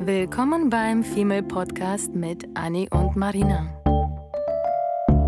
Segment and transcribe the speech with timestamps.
[0.00, 3.66] Willkommen beim Female Podcast mit Annie und Marina.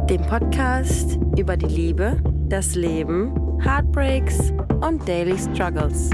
[0.09, 6.11] Dem Podcast über die Liebe, das Leben, Heartbreaks und Daily Struggles.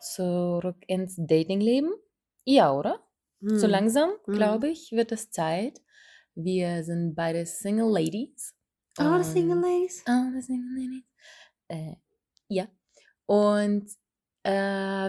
[0.00, 1.92] Zurück ins Datingleben?
[2.44, 3.05] Ja, oder?
[3.40, 3.70] So Hm.
[3.70, 4.34] langsam, Hm.
[4.34, 5.80] glaube ich, wird es Zeit.
[6.34, 8.54] Wir sind beide Single Ladies.
[8.98, 10.02] Oh, the single ladies.
[10.08, 11.04] oh, the Single Ladies.
[11.68, 11.96] Äh,
[12.48, 12.66] ja.
[13.26, 13.90] Und
[14.42, 14.50] äh,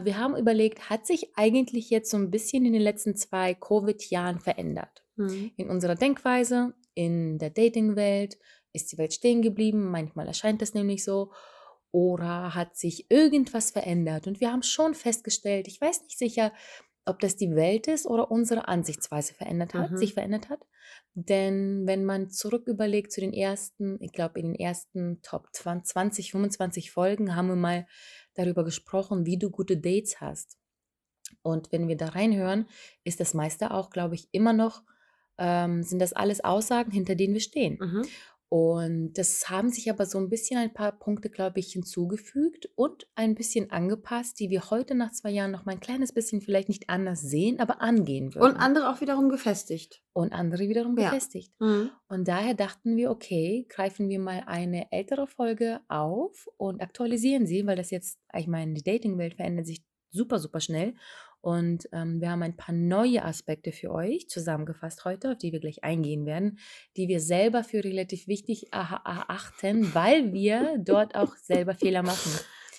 [0.04, 4.40] wir haben überlegt, hat sich eigentlich jetzt so ein bisschen in den letzten zwei Covid-Jahren
[4.42, 5.06] verändert?
[5.16, 5.52] Hm.
[5.56, 8.38] In unserer Denkweise, in der Datingwelt,
[8.74, 9.90] ist die Welt stehen geblieben?
[9.90, 11.32] Manchmal erscheint es nämlich so.
[11.92, 14.28] Oder hat sich irgendwas verändert?
[14.28, 16.52] Und wir haben schon festgestellt, ich weiß nicht sicher,
[17.08, 19.98] ob das die Welt ist oder unsere Ansichtsweise verändert hat, Mhm.
[19.98, 20.66] sich verändert hat.
[21.16, 26.32] Denn wenn man zurück überlegt zu den ersten, ich glaube, in den ersten Top 20,
[26.32, 27.88] 25 Folgen haben wir mal
[28.36, 30.58] darüber gesprochen, wie du gute Dates hast.
[31.42, 32.68] Und wenn wir da reinhören,
[33.04, 34.84] ist das meiste auch, glaube ich, immer noch,
[35.38, 37.78] ähm, sind das alles Aussagen, hinter denen wir stehen.
[37.80, 38.08] Mhm.
[38.50, 43.06] Und das haben sich aber so ein bisschen ein paar Punkte, glaube ich, hinzugefügt und
[43.16, 46.70] ein bisschen angepasst, die wir heute nach zwei Jahren noch mal ein kleines bisschen vielleicht
[46.70, 48.56] nicht anders sehen, aber angehen Und würden.
[48.58, 50.02] andere auch wiederum gefestigt.
[50.14, 51.10] Und andere wiederum Ja.
[51.10, 51.52] gefestigt.
[51.60, 51.92] Mhm.
[52.08, 57.68] Und daher dachten wir, okay, greifen wir mal eine ältere Folge auf und aktualisieren sie,
[57.68, 60.96] weil das jetzt, ich meine, die Datingwelt verändert sich super, super schnell.
[61.42, 65.60] Und ähm, wir haben ein paar neue Aspekte für euch zusammengefasst heute, auf die wir
[65.60, 66.60] gleich eingehen werden,
[66.96, 72.32] die wir selber für relativ wichtig erachten, weil wir dort auch selber Fehler machen.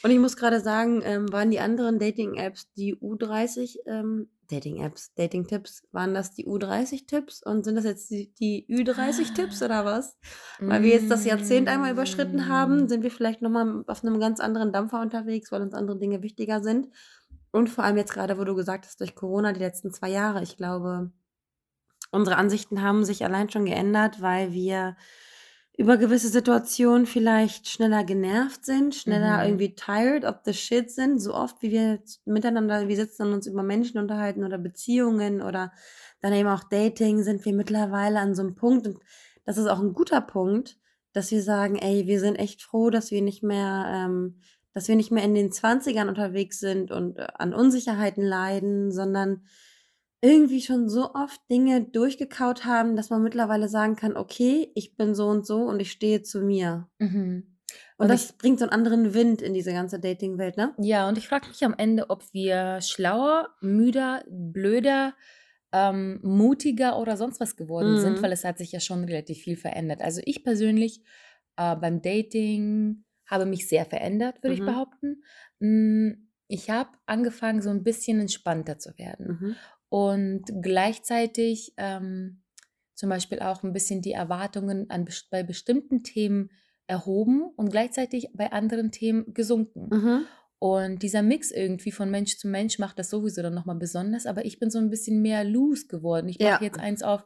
[0.03, 5.83] Und ich muss gerade sagen, ähm, waren die anderen Dating-Apps die U30 ähm, Dating-Apps, Dating-Tipps,
[5.93, 10.17] waren das die U30-Tipps und sind das jetzt die, die Ü30-Tipps oder was?
[10.59, 12.89] Weil wir jetzt das Jahrzehnt einmal überschritten haben, Mm.
[12.89, 16.63] sind wir vielleicht nochmal auf einem ganz anderen Dampfer unterwegs, weil uns andere Dinge wichtiger
[16.63, 16.89] sind.
[17.51, 20.43] Und vor allem jetzt gerade, wo du gesagt hast, durch Corona die letzten zwei Jahre,
[20.43, 21.11] ich glaube,
[22.11, 24.97] unsere Ansichten haben sich allein schon geändert, weil wir
[25.77, 29.45] über gewisse Situationen vielleicht schneller genervt sind, schneller Mhm.
[29.45, 31.21] irgendwie tired of the shit sind.
[31.21, 35.73] So oft, wie wir miteinander, wir sitzen und uns über Menschen unterhalten oder Beziehungen oder
[36.21, 38.99] dann eben auch Dating, sind wir mittlerweile an so einem Punkt, und
[39.45, 40.79] das ist auch ein guter Punkt,
[41.13, 44.41] dass wir sagen, ey, wir sind echt froh, dass wir nicht mehr, ähm,
[44.79, 49.43] dass wir nicht mehr in den 20ern unterwegs sind und äh, an Unsicherheiten leiden, sondern
[50.21, 55.17] irgendwie schon so oft Dinge durchgekaut haben, dass man mittlerweile sagen kann, okay, ich bin
[55.17, 56.89] so und so und ich stehe zu mir.
[57.01, 57.57] Mhm.
[57.97, 60.75] Und, Und das ich, bringt so einen anderen Wind in diese ganze Dating-Welt, ne?
[60.79, 65.15] ja, und ich frage mich am Ende, ob wir schlauer, müder, blöder,
[65.73, 68.23] ähm, mutiger oder sonst was geworden sind, Mhm.
[68.23, 70.03] weil es hat sich ja schon relativ viel verändert.
[70.03, 71.03] Also ich persönlich
[71.57, 74.67] äh, beim Dating habe mich sehr verändert, würde ich Mhm.
[74.67, 75.23] behaupten.
[75.61, 76.11] Mm,
[76.51, 79.57] Ich habe angefangen, so ein bisschen entspannter zu werden Mhm.
[79.91, 82.43] und gleichzeitig ähm,
[82.95, 86.51] zum Beispiel auch ein bisschen die Erwartungen an, bei bestimmten Themen
[86.87, 89.89] erhoben und gleichzeitig bei anderen Themen gesunken.
[89.95, 90.27] Mhm.
[90.59, 94.45] Und dieser Mix irgendwie von Mensch zu Mensch macht das sowieso dann nochmal besonders, aber
[94.47, 96.29] ich bin so ein bisschen mehr loose geworden.
[96.31, 96.63] Ich mache Ja.
[96.63, 97.25] jetzt eins auf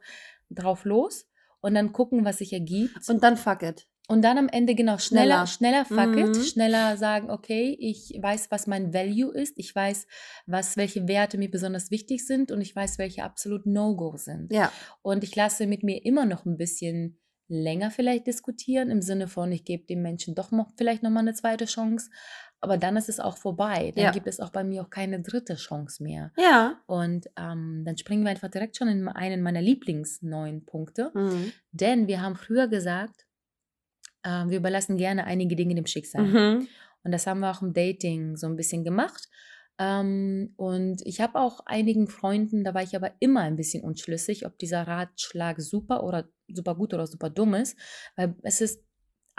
[0.51, 1.27] drauf los
[1.61, 3.09] und dann gucken, was sich ergibt.
[3.09, 3.87] Und dann fuck it.
[4.09, 5.85] Und dann am Ende genau schneller, Schneller.
[5.87, 6.43] schneller fuck it, Mhm.
[6.45, 10.07] schneller sagen, okay, ich weiß, was mein Value ist, ich weiß,
[10.47, 14.53] was, welche Werte mir besonders wichtig sind und ich weiß, welche absolut No-Go sind.
[14.53, 14.73] Ja.
[15.03, 19.53] Und ich lasse mit mir immer noch ein bisschen länger vielleicht diskutieren, im Sinne von,
[19.53, 22.11] ich gebe dem Menschen doch noch, vielleicht nochmal eine zweite Chance,
[22.61, 23.93] aber dann ist es auch vorbei.
[23.95, 24.11] Dann Ja.
[24.11, 26.33] gibt es auch bei mir auch keine dritte Chance mehr.
[26.39, 26.81] Ja.
[26.87, 31.11] Und ähm, dann springen wir einfach direkt schon in einen meiner Lieblingsneuen Punkte.
[31.15, 31.53] Mhm.
[31.73, 33.27] Denn wir haben früher gesagt,
[34.23, 36.25] äh, wir überlassen gerne einige Dinge dem Schicksal.
[36.25, 36.69] Mhm.
[37.05, 39.29] Und das haben wir auch im Dating so ein bisschen gemacht.
[39.79, 44.47] Ähm, und ich habe auch einigen Freunden, da war ich aber immer ein bisschen unschlüssig,
[44.47, 47.79] ob dieser Ratschlag super oder super gut oder super dumm ist,
[48.17, 48.85] weil es ist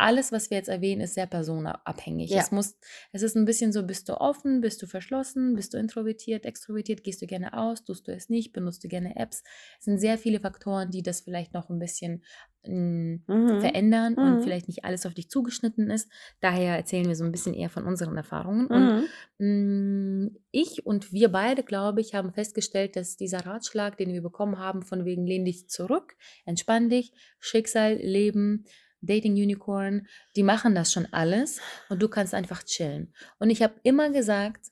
[0.03, 2.29] alles, was wir jetzt erwähnen, ist sehr personabhängig.
[2.29, 2.39] Ja.
[2.41, 2.75] Es muss,
[3.13, 7.03] es ist ein bisschen so, bist du offen, bist du verschlossen, bist du introvertiert, extrovertiert,
[7.03, 9.43] gehst du gerne aus, tust du es nicht, benutzt du gerne Apps.
[9.79, 12.23] Es sind sehr viele Faktoren, die das vielleicht noch ein bisschen
[12.65, 13.59] mh, Mhm.
[13.59, 14.23] verändern Mhm.
[14.23, 16.09] und vielleicht nicht alles auf dich zugeschnitten ist.
[16.39, 18.67] Daher erzählen wir so ein bisschen eher von unseren Erfahrungen.
[18.67, 18.93] Und
[19.39, 20.25] Mhm.
[20.25, 24.59] mh, ich und wir beide, glaube ich, haben festgestellt, dass dieser Ratschlag, den wir bekommen
[24.59, 26.15] haben, von wegen lehn dich zurück,
[26.45, 28.65] entspann dich, Schicksal, Leben,
[29.03, 31.59] Dating Unicorn, die machen das schon alles
[31.89, 33.13] und du kannst einfach chillen.
[33.39, 34.67] Und ich habe immer gesagt,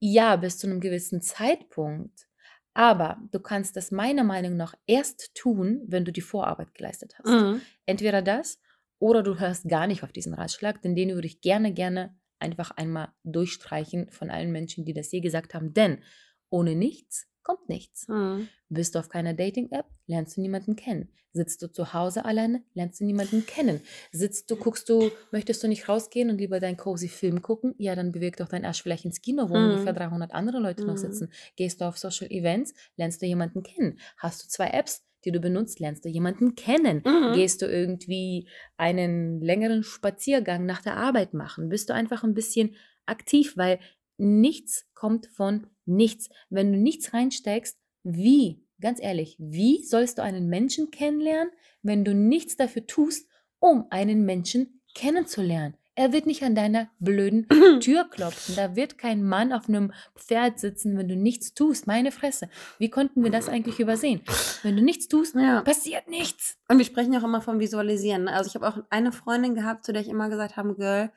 [0.00, 2.26] ja, bis zu einem gewissen Zeitpunkt,
[2.74, 7.30] Aber du kannst das meiner Meinung nach erst tun, wenn du die Vorarbeit geleistet hast.
[7.30, 7.62] Mhm.
[7.86, 8.60] Entweder das
[8.98, 12.70] oder du hörst gar nicht auf diesen Ratschlag, denn den würde ich gerne, gerne einfach
[12.72, 15.72] einmal durchstreichen von allen Menschen, die das je gesagt haben.
[15.74, 16.04] Denn
[16.50, 18.08] ohne nichts kommt nichts.
[18.08, 18.48] Mhm.
[18.68, 21.08] Bist du auf keiner Dating-App, lernst du niemanden kennen.
[21.32, 23.80] Sitzt du zu Hause alleine, lernst du niemanden kennen.
[24.10, 27.74] Sitzt du, guckst du, möchtest du nicht rausgehen und lieber deinen cozy Film gucken?
[27.78, 29.64] Ja, dann beweg doch dein Arsch vielleicht ins Kino, wo Mhm.
[29.66, 30.98] ungefähr 300 andere Leute noch Mhm.
[30.98, 31.32] sitzen.
[31.56, 34.00] Gehst du auf Social Events, lernst du jemanden kennen.
[34.16, 37.02] Hast du zwei Apps, die du benutzt, lernst du jemanden kennen.
[37.04, 37.34] Mhm.
[37.34, 41.68] Gehst du irgendwie einen längeren Spaziergang nach der Arbeit machen?
[41.68, 43.78] Bist du einfach ein bisschen aktiv, weil
[44.18, 46.28] nichts kommt von nichts.
[46.50, 51.52] Wenn du nichts reinsteckst, wie, ganz ehrlich, wie sollst du einen Menschen kennenlernen,
[51.82, 53.28] wenn du nichts dafür tust,
[53.58, 55.76] um einen Menschen kennenzulernen?
[55.98, 57.46] Er wird nicht an deiner blöden
[57.80, 58.54] Tür klopfen.
[58.54, 61.86] Da wird kein Mann auf einem Pferd sitzen, wenn du nichts tust.
[61.86, 62.50] Meine Fresse.
[62.78, 64.20] Wie konnten wir das eigentlich übersehen?
[64.62, 65.62] Wenn du nichts tust, Ja.
[65.62, 66.58] passiert nichts.
[66.68, 68.28] Und wir sprechen ja auch immer vom Visualisieren.
[68.28, 71.10] Also ich habe auch eine Freundin gehabt, zu der ich immer gesagt habe, Girl,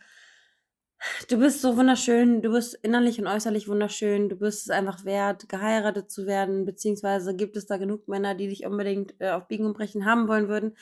[1.29, 5.49] du bist so wunderschön, du bist innerlich und äußerlich wunderschön, du bist es einfach wert,
[5.49, 9.65] geheiratet zu werden, beziehungsweise gibt es da genug Männer, die dich unbedingt äh, auf Biegen
[9.65, 10.75] und Brechen haben wollen würden.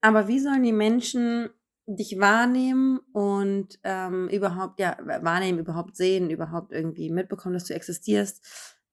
[0.00, 1.50] Aber wie sollen die Menschen
[1.86, 8.42] dich wahrnehmen und ähm, überhaupt, ja, wahrnehmen, überhaupt sehen, überhaupt irgendwie mitbekommen, dass du existierst,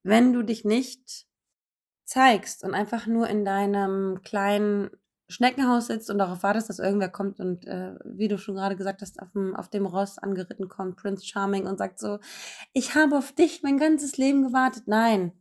[0.03, 1.25] wenn du dich nicht
[2.03, 4.89] zeigst und einfach nur in deinem kleinen
[5.31, 9.01] Schneckenhaus sitzt und darauf wartest, dass irgendwer kommt und, äh, wie du schon gerade gesagt
[9.01, 12.19] hast, auf dem, auf dem Ross angeritten kommt, Prince Charming und sagt so,
[12.73, 14.83] ich habe auf dich mein ganzes Leben gewartet.
[14.87, 15.31] Nein,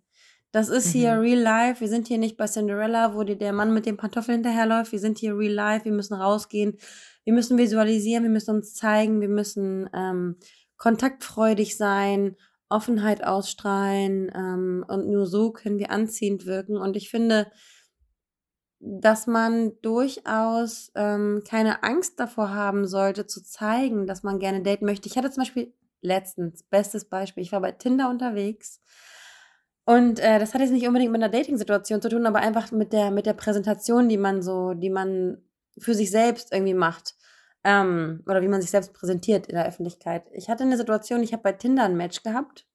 [0.53, 1.21] das ist hier Mhm.
[1.21, 1.81] real life.
[1.81, 4.91] Wir sind hier nicht bei Cinderella, wo dir der Mann mit dem Pantoffel hinterherläuft.
[4.91, 5.85] Wir sind hier real life.
[5.85, 6.77] Wir müssen rausgehen.
[7.25, 8.25] Wir müssen visualisieren.
[8.25, 9.21] Wir müssen uns zeigen.
[9.21, 10.37] Wir müssen ähm,
[10.77, 12.37] kontaktfreudig sein,
[12.69, 14.31] Offenheit ausstrahlen.
[14.35, 16.77] Ähm, und nur so können wir anziehend wirken.
[16.77, 17.47] Und ich finde,
[18.81, 24.87] dass man durchaus ähm, keine Angst davor haben sollte, zu zeigen, dass man gerne daten
[24.87, 25.09] möchte.
[25.09, 28.81] Ich hatte zum Beispiel letztens, bestes Beispiel, ich war bei Tinder unterwegs
[29.85, 32.93] und äh, das hat jetzt nicht unbedingt mit einer Dating-Situation zu tun, aber einfach mit
[32.93, 35.43] der, mit der Präsentation, die man so, die man
[35.79, 37.17] für sich selbst irgendwie macht.
[37.65, 40.31] Ähm, oder wie man sich selbst präsentiert in der Öffentlichkeit.
[40.33, 42.67] Ich hatte eine Situation, ich habe bei Tinder ein Match gehabt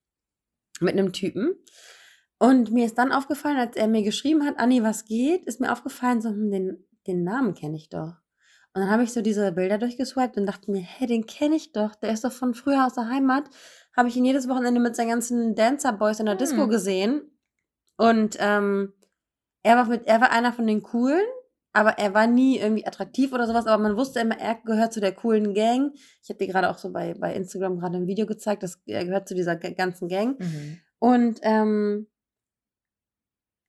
[0.79, 1.55] mit einem Typen.
[2.37, 5.71] Und mir ist dann aufgefallen, als er mir geschrieben hat, Anni, was geht, ist mir
[5.71, 8.13] aufgefallen, so, hm, den, den Namen kenne ich doch.
[8.73, 11.71] Und dann habe ich so diese Bilder durchgeswiped und dachte mir, hey, den kenne ich
[11.71, 13.45] doch, der ist doch von früher aus der Heimat.
[13.95, 16.69] Habe ich ihn jedes Wochenende mit seinen ganzen Dancer-Boys in der Disco Hm.
[16.69, 17.21] gesehen.
[17.95, 18.91] Und ähm,
[19.63, 21.23] er, war mit, er war einer von den Coolen,
[21.71, 23.65] aber er war nie irgendwie attraktiv oder sowas.
[23.65, 25.93] Aber man wusste immer, er gehört zu der coolen Gang.
[26.21, 29.05] Ich habe dir gerade auch so bei, bei Instagram gerade ein Video gezeigt, dass er
[29.05, 30.37] gehört zu dieser ga- ganzen Gang.
[30.37, 30.79] Mhm.
[30.99, 32.07] Und ähm,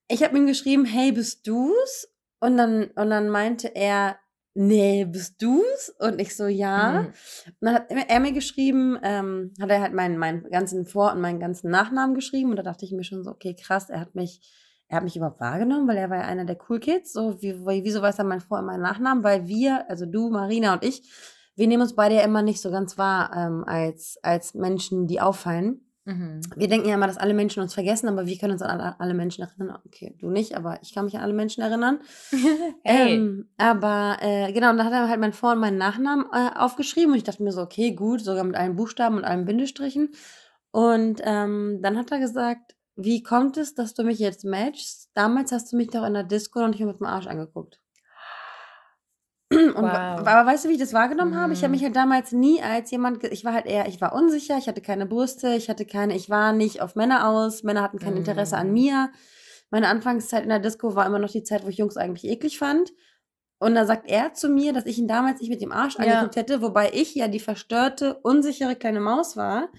[0.08, 2.08] ich habe ihm geschrieben, hey, bist du's?
[2.40, 4.16] Und dann, und dann meinte er,
[4.54, 5.94] nee, bist du's?
[5.98, 7.02] Und ich so, ja.
[7.02, 7.06] Mhm.
[7.06, 11.20] Und dann hat er mir geschrieben, ähm, hat er halt meinen, meinen ganzen Vor- und
[11.20, 12.50] meinen ganzen Nachnamen geschrieben.
[12.50, 14.40] Und da dachte ich mir schon so, okay, krass, er hat mich,
[14.88, 17.12] er hat mich überhaupt wahrgenommen, weil er war ja einer der Cool Kids.
[17.12, 19.24] So, wie, wie- wieso weiß er meinen Vor- und meinen Nachnamen?
[19.24, 21.02] Weil wir, also du, Marina und ich,
[21.56, 25.20] wir nehmen uns beide ja immer nicht so ganz wahr ähm, als, als Menschen, die
[25.22, 25.85] auffallen.
[26.06, 26.40] Mhm.
[26.54, 29.00] Wir denken ja immer, dass alle Menschen uns vergessen, aber wir können uns an alle,
[29.00, 29.80] alle Menschen erinnern.
[29.86, 32.00] Okay, du nicht, aber ich kann mich an alle Menschen erinnern.
[32.84, 33.14] Hey.
[33.14, 36.56] Ähm, aber äh, genau, und da hat er halt meinen Vor- und meinen Nachnamen äh,
[36.56, 40.10] aufgeschrieben und ich dachte mir so, okay, gut, sogar mit allen Buchstaben und allen Bindestrichen.
[40.70, 45.10] Und ähm, dann hat er gesagt, wie kommt es, dass du mich jetzt matchst?
[45.14, 47.80] Damals hast du mich doch in der Disco noch nicht mit dem Arsch angeguckt.
[49.52, 50.26] Und Wow.
[50.26, 51.52] aber weißt du, wie ich das wahrgenommen habe?
[51.52, 51.72] Ich habe Mhm.
[51.72, 54.80] mich halt damals nie als jemand, ich war halt eher, ich war unsicher, ich hatte
[54.80, 58.56] keine Brüste, ich hatte keine, ich war nicht auf Männer aus, Männer hatten kein Interesse
[58.56, 58.72] an Mhm.
[58.72, 59.10] mir.
[59.70, 62.58] Meine Anfangszeit in der Disco war immer noch die Zeit, wo ich Jungs eigentlich eklig
[62.58, 62.92] fand.
[63.58, 66.02] Und da sagt er zu mir, dass ich ihn damals nicht mit dem Arsch Ja.
[66.02, 69.70] angeguckt hätte, wobei ich ja die verstörte, unsichere kleine Maus war,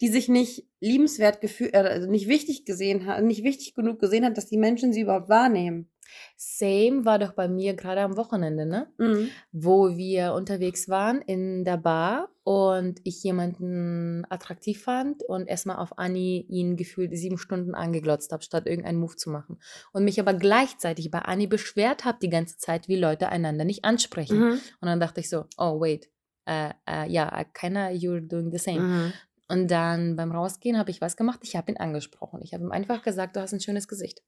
[0.00, 4.24] die sich nicht liebenswert gefühlt, äh, also nicht wichtig gesehen hat, nicht wichtig genug gesehen
[4.26, 5.91] hat, dass die Menschen sie überhaupt wahrnehmen.
[6.36, 8.88] Same war doch bei mir gerade am Wochenende, ne?
[8.98, 9.30] Mhm.
[9.52, 15.98] Wo wir unterwegs waren in der Bar und ich jemanden attraktiv fand und erstmal auf
[15.98, 19.60] Anni ihn gefühlt sieben Stunden angeglotzt habe, statt irgendeinen Move zu machen.
[19.92, 23.84] Und mich aber gleichzeitig bei Anni beschwert habe die ganze Zeit, wie Leute einander nicht
[23.84, 24.38] ansprechen.
[24.38, 24.52] Mhm.
[24.80, 26.10] Und dann dachte ich so, oh wait,
[26.46, 28.80] äh, äh, ja, äh, kinda you're doing the same.
[28.80, 29.12] Mhm.
[29.48, 31.40] Und dann beim Rausgehen habe ich was gemacht.
[31.42, 32.40] Ich habe ihn angesprochen.
[32.42, 34.22] Ich habe ihm einfach gesagt, du hast ein schönes Gesicht.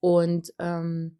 [0.00, 1.18] Und ähm,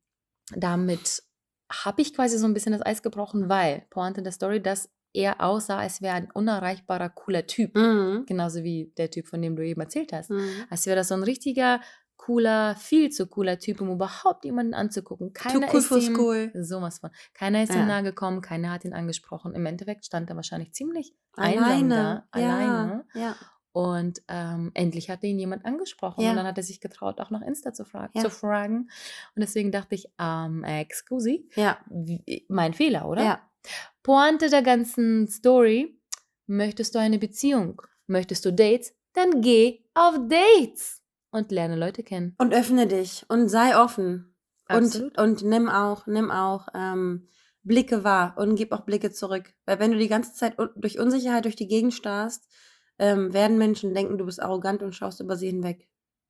[0.54, 1.22] damit
[1.70, 5.40] habe ich quasi so ein bisschen das Eis gebrochen, weil, Pointe der Story, dass er
[5.40, 7.75] aussah, als wäre ein unerreichbarer, cooler Typ.
[7.76, 8.25] Mhm.
[8.26, 10.30] Genauso wie der Typ, von dem du eben erzählt hast.
[10.30, 10.49] Mhm.
[10.68, 11.80] Als wäre das so ein richtiger,
[12.16, 15.32] cooler, viel zu cooler Typ, um überhaupt jemanden anzugucken.
[15.32, 16.50] Keiner cool ist for ihm school.
[16.54, 17.10] sowas von.
[17.34, 17.87] Keiner ist ihm Ja.
[17.87, 19.54] nahe gekommen, keiner hat ihn angesprochen.
[19.54, 21.94] Im Endeffekt stand er wahrscheinlich ziemlich einsam da, Alleine.
[21.94, 22.25] Ja.
[22.30, 23.04] alleine.
[23.14, 23.37] Ja.
[23.73, 26.23] Und ähm, endlich hatte ihn jemand angesprochen.
[26.23, 26.31] Ja.
[26.31, 28.23] Und dann hat er sich getraut, auch nach Insta zu, fra Ja.
[28.23, 28.89] zu fragen.
[29.37, 31.79] Und deswegen dachte ich, ähm, excusi, Ja.
[31.89, 33.23] wie- mein Fehler, oder?
[33.25, 33.50] Ja.
[34.03, 36.00] Pointe der ganzen Story,
[36.47, 37.81] möchtest du eine Beziehung?
[38.07, 38.93] Möchtest du Dates?
[39.12, 42.35] Dann geh auf Dates und lerne Leute kennen.
[42.39, 44.35] Und öffne dich und sei offen.
[44.69, 45.19] Und, Absolut.
[45.19, 47.29] und nimm auch, nimm auch ähm,
[47.62, 49.53] Blicke wahr und gib auch Blicke zurück.
[49.67, 52.49] Weil wenn du die ganze Zeit durch Unsicherheit durch die Gegend starrst,
[53.00, 55.88] ähm, werden Menschen denken, du bist arrogant und schaust über sie hinweg.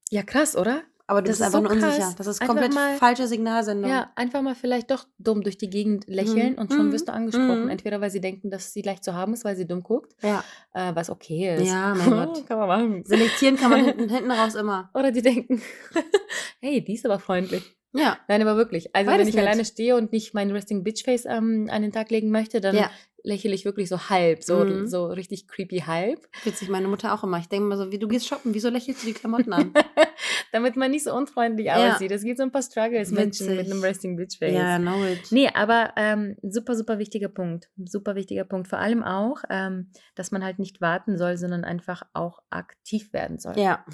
[0.08, 0.80] Ja, krass, oder?
[1.06, 1.96] Aber du Das bist ist einfach so nur krass.
[1.96, 2.14] unsicher.
[2.18, 3.90] Das ist Einfach komplett mal- falsche Signalsendung.
[3.90, 6.58] Ja, einfach mal vielleicht doch dumm durch die Gegend lächeln Mhm.
[6.58, 6.92] und schon Mhm.
[6.92, 7.64] wirst du angesprochen.
[7.64, 7.68] Mhm.
[7.70, 10.44] Entweder weil sie denken, dass sie leicht zu haben ist, weil sie dumm guckt, ja.
[10.72, 11.66] äh, was okay ist.
[11.66, 12.46] Ja, mein Gott.
[12.48, 13.04] Kann man machen.
[13.04, 14.88] Selektieren kann man hinten, hinten raus immer.
[14.94, 15.60] Oder die denken,
[16.60, 17.64] hey, die ist aber freundlich.
[17.92, 18.16] Ja.
[18.28, 18.94] Nein, aber wirklich.
[18.94, 19.46] Also Beides wenn ich nett.
[19.46, 22.76] alleine stehe und nicht mein Resting Bitch Face ähm, an den Tag legen möchte, dann
[22.76, 22.88] Ja.
[23.22, 24.86] Lächle ich wirklich so halb, so, Mhm.
[24.86, 27.38] so richtig creepy halb, Witzig, meine Mutter auch immer.
[27.38, 29.72] Ich denke mal so, wie du gehst shoppen, wieso lächelst du die Klamotten an?
[30.52, 31.94] damit man nicht so unfreundlich Ja.
[31.94, 32.10] aussieht.
[32.10, 34.52] Es gibt so ein paar Struggles, Menschen mit einem Resting Bitch Face.
[34.54, 35.20] ja, know it.
[35.30, 37.68] Nee, aber ähm, super, super wichtiger Punkt.
[37.84, 38.66] Super wichtiger Punkt.
[38.68, 43.38] Vor allem auch, ähm, dass man halt nicht warten soll, sondern einfach auch aktiv werden
[43.38, 43.58] soll.
[43.58, 43.84] Ja.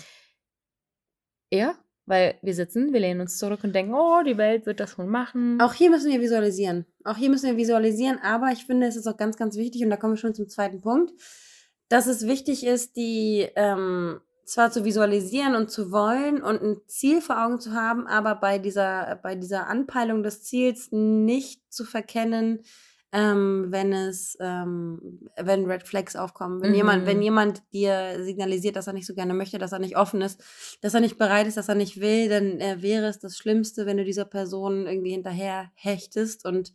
[1.53, 1.75] Ja,
[2.07, 5.09] weil wir sitzen, wir lehnen uns zurück und denken, oh, die Welt wird das schon
[5.09, 5.61] machen.
[5.61, 6.87] Auch hier müssen wir visualisieren.
[7.05, 9.91] Auch hier müssen wir visualisieren, aber ich finde, es ist auch ganz, ganz wichtig, und
[9.91, 11.13] da kommen wir schon zum zweiten Punkt,
[11.89, 17.21] dass es wichtig ist, die ähm, zwar zu visualisieren und zu wollen und ein Ziel
[17.21, 22.61] vor Augen zu haben, aber bei dieser, bei dieser Anpeilung des Ziels nicht zu verkennen,
[23.17, 26.61] ähm, wenn es, ähm, wenn Red Flags aufkommen.
[26.61, 26.77] Wenn Mhm.
[26.77, 30.21] jemand, wenn jemand dir signalisiert, dass er nicht so gerne möchte, dass er nicht offen
[30.21, 30.43] ist,
[30.83, 33.87] dass er nicht bereit ist, dass er nicht will, dann äh, wäre es das Schlimmste,
[33.87, 36.75] wenn du dieser Person irgendwie hinterher hechtest und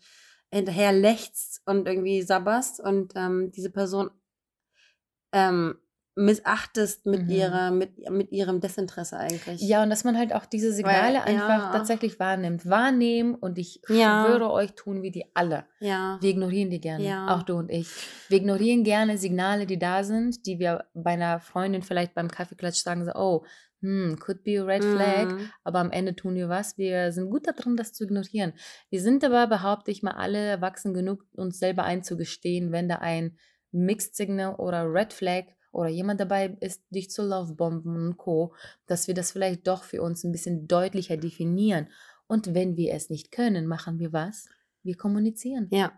[0.51, 4.09] hinterher lächst und irgendwie sabberst und ähm, diese Person
[5.31, 5.75] ähm,
[6.15, 7.29] missachtest mit Mhm.
[7.29, 9.61] ihrer, mit, mit ihrem Desinteresse eigentlich.
[9.61, 11.71] Ja, und dass man halt auch diese Signale Weil- einfach ja.
[11.71, 12.69] tatsächlich wahrnimmt.
[12.69, 14.25] Wahrnehmen und ich Ja.
[14.25, 15.65] schwöre euch, tun wir die alle.
[15.79, 16.17] Ja.
[16.21, 17.35] Wir ignorieren die gerne, Ja.
[17.35, 17.87] auch du und ich.
[18.29, 22.83] Wir ignorieren gerne Signale, die da sind, die wir bei einer Freundin vielleicht beim Kaffeeklatsch
[22.83, 23.45] sagen, so, oh,
[23.81, 25.49] hm, could be a red flag, Mhm.
[25.63, 26.77] aber am Ende tun wir was.
[26.77, 28.53] Wir sind gut darin, das zu ignorieren.
[28.89, 33.37] Wir sind aber, behaupte ich mal, alle erwachsen genug, uns selber einzugestehen, wenn da ein
[33.71, 38.53] Mixed Signal oder Red Flag oder jemand dabei ist, dich zu Lovebomben und Co.,
[38.87, 41.87] dass wir das vielleicht doch für uns ein bisschen deutlicher definieren.
[42.27, 44.47] Und wenn wir es nicht können, machen wir was?
[44.83, 45.67] Wir kommunizieren.
[45.71, 45.91] Ja.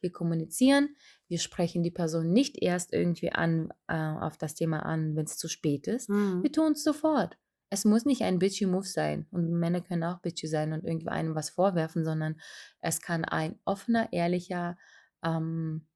[0.00, 0.96] Wir kommunizieren,
[1.28, 5.36] wir sprechen die Person nicht erst irgendwie an, äh, auf das Thema an, wenn es
[5.36, 6.08] zu spät ist.
[6.08, 6.42] Mhm.
[6.42, 7.36] Wir tun es sofort.
[7.70, 11.08] Es muss nicht ein bitchy Move sein und Männer können auch bitchy sein und irgendwie
[11.08, 12.40] einem was vorwerfen, sondern
[12.80, 14.76] es kann ein offener, ehrlicher
[15.22, 15.86] ähm,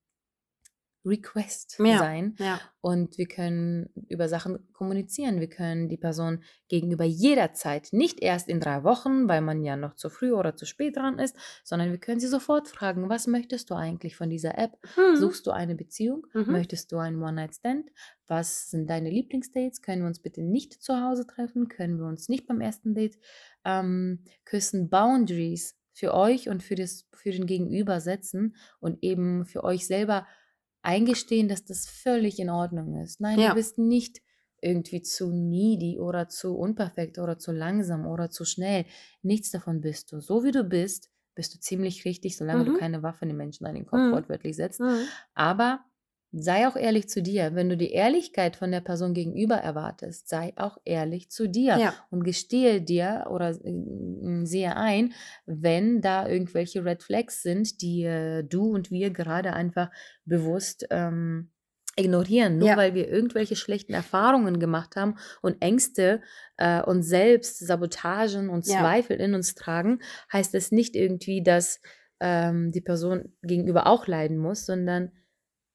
[1.04, 1.98] Request Ja.
[1.98, 2.60] sein Ja.
[2.80, 5.40] und wir können über Sachen kommunizieren.
[5.40, 9.94] Wir können die Person gegenüber jederzeit, nicht erst in drei Wochen, weil man ja noch
[9.94, 13.70] zu früh oder zu spät dran ist, sondern wir können sie sofort fragen, was möchtest
[13.70, 14.72] du eigentlich von dieser App?
[14.96, 15.16] Mhm.
[15.16, 16.26] Suchst du eine Beziehung?
[16.32, 16.52] Mhm.
[16.52, 17.90] Möchtest du einen One-Night-Stand?
[18.26, 19.82] Was sind deine Lieblingsdates?
[19.82, 21.68] Können wir uns bitte nicht zu Hause treffen?
[21.68, 23.18] Können wir uns nicht beim ersten Date
[23.64, 24.88] ähm, küssen?
[24.88, 30.26] Boundaries für euch und für, das, für den Gegenüber setzen und eben für euch selber
[30.84, 33.20] eingestehen, dass das völlig in Ordnung ist.
[33.20, 33.44] Nein, Ja.
[33.44, 34.20] du bist nicht
[34.60, 38.86] irgendwie zu needy oder zu unperfekt oder zu langsam oder zu schnell.
[39.22, 40.20] Nichts davon bist du.
[40.20, 42.72] So wie du bist, bist du ziemlich richtig, solange du Mhm.
[42.72, 44.10] keine Waffe in den Menschen an den Kopf Mhm.
[44.10, 44.80] wortwörtlich setzt.
[44.80, 45.12] Mhm.
[45.34, 45.84] Aber
[46.36, 47.54] sei auch ehrlich zu dir.
[47.54, 51.94] Wenn du die Ehrlichkeit von der Person gegenüber erwartest, sei auch ehrlich zu dir Ja.
[52.10, 55.12] und gestehe dir oder äh, sehe ein,
[55.46, 59.90] wenn da irgendwelche Red Flags sind, die äh, du und wir gerade einfach
[60.24, 61.50] bewusst ähm,
[61.96, 62.76] ignorieren, nur Ja.
[62.76, 66.20] weil wir irgendwelche schlechten Erfahrungen gemacht haben und Ängste
[66.56, 68.80] äh, und selbst Sabotagen und Ja.
[68.80, 70.00] Zweifel in uns tragen,
[70.32, 71.80] heißt es nicht irgendwie, dass
[72.18, 75.12] ähm, die Person gegenüber auch leiden muss, sondern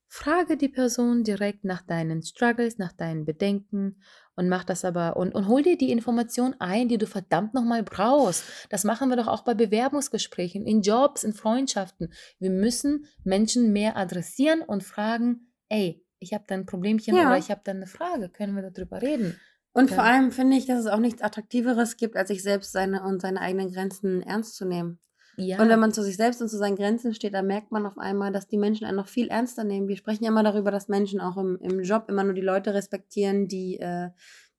[0.10, 4.02] frage die Person direkt nach deinen Struggles, nach deinen Bedenken
[4.36, 7.84] und mach das aber und, und hol dir die Information ein, die du verdammt nochmal
[7.84, 8.44] brauchst.
[8.70, 12.12] Das machen wir doch auch bei Bewerbungsgesprächen, in Jobs, in Freundschaften.
[12.40, 17.28] Wir müssen Menschen mehr adressieren und fragen, ey, ich habe da ein Problemchen Ja.
[17.28, 19.40] oder ich habe da eine Frage, können wir darüber reden?
[19.74, 19.96] Und Ja.
[19.98, 23.22] vor allem finde ich, dass es auch nichts Attraktiveres gibt, als sich selbst seine und
[23.22, 25.00] seine eigenen Grenzen ernst zu nehmen.
[25.40, 27.86] Ja, Und wenn man zu sich selbst und zu seinen Grenzen steht, dann merkt man
[27.86, 29.88] auf einmal, dass die Menschen einen noch viel ernster nehmen.
[29.88, 32.74] Wir sprechen ja immer darüber, dass Menschen auch im, im Job immer nur die Leute
[32.74, 34.10] respektieren, die äh,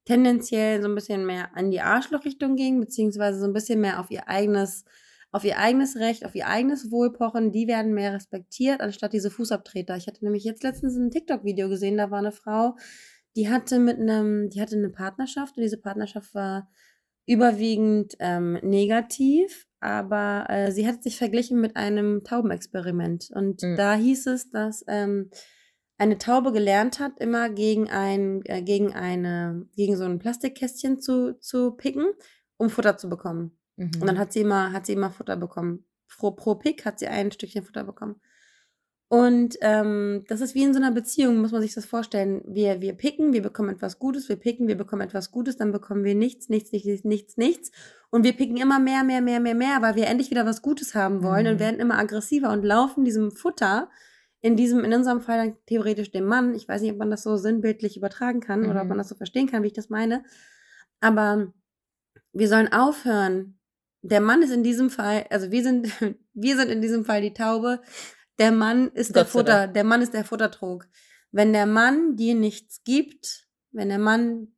[0.04, 4.10] tendenziell so ein bisschen mehr an die Arschlochrichtung ging, beziehungsweise so ein bisschen mehr auf
[4.10, 4.84] ihr eigenes,
[5.30, 9.30] auf ihr eigenes Recht, auf ihr eigenes Wohl pochen, die werden mehr respektiert, anstatt diese
[9.30, 9.96] Fußabtreter.
[9.96, 12.76] Ich hatte nämlich jetzt letztens ein TikTok-Video gesehen, da war eine Frau,
[13.36, 16.68] die hatte mit einem, die hatte eine Partnerschaft und diese Partnerschaft war
[17.26, 23.30] überwiegend ähm, negativ, aber äh, sie hat sich verglichen mit einem Taubenexperiment.
[23.34, 23.76] Und mhm.
[23.76, 25.30] da hieß es, dass ähm,
[25.98, 31.38] eine Taube gelernt hat, immer gegen ein, äh, gegen eine, gegen so ein Plastikkästchen zu,
[31.40, 32.06] zu picken,
[32.56, 33.58] um Futter zu bekommen.
[33.76, 33.90] Mhm.
[34.00, 35.86] Und dann hat sie immer, hat sie immer Futter bekommen.
[36.08, 38.20] Pro, pro Pick hat sie ein Stückchen Futter bekommen.
[39.12, 42.42] Und ähm, das ist wie in so einer Beziehung, muss man sich das vorstellen.
[42.46, 46.04] Wir, wir picken, wir bekommen etwas Gutes, wir picken, wir bekommen etwas Gutes, dann bekommen
[46.04, 47.72] wir nichts, nichts, nichts, nichts, nichts.
[48.10, 50.94] Und wir picken immer mehr, mehr, mehr, mehr, mehr, weil wir endlich wieder was Gutes
[50.94, 51.52] haben wollen mhm.
[51.52, 53.90] und werden immer aggressiver und laufen diesem Futter,
[54.42, 56.54] in diesem, in unserem Fall dann theoretisch dem Mann.
[56.54, 58.70] Ich weiß nicht, ob man das so sinnbildlich übertragen kann mhm.
[58.70, 59.00] oder ob man mhm.
[59.00, 60.22] das so verstehen kann, wie ich das meine.
[61.00, 61.52] Aber
[62.32, 63.58] wir sollen aufhören.
[64.02, 65.88] Der Mann ist in diesem Fall, also wir sind,
[66.32, 67.80] wir sind in diesem Fall die Taube
[68.40, 70.88] der Mann ist der Futter, der Mann ist der Futtertrog.
[71.30, 74.48] Wenn der Mann dir nichts gibt, wenn der Mann,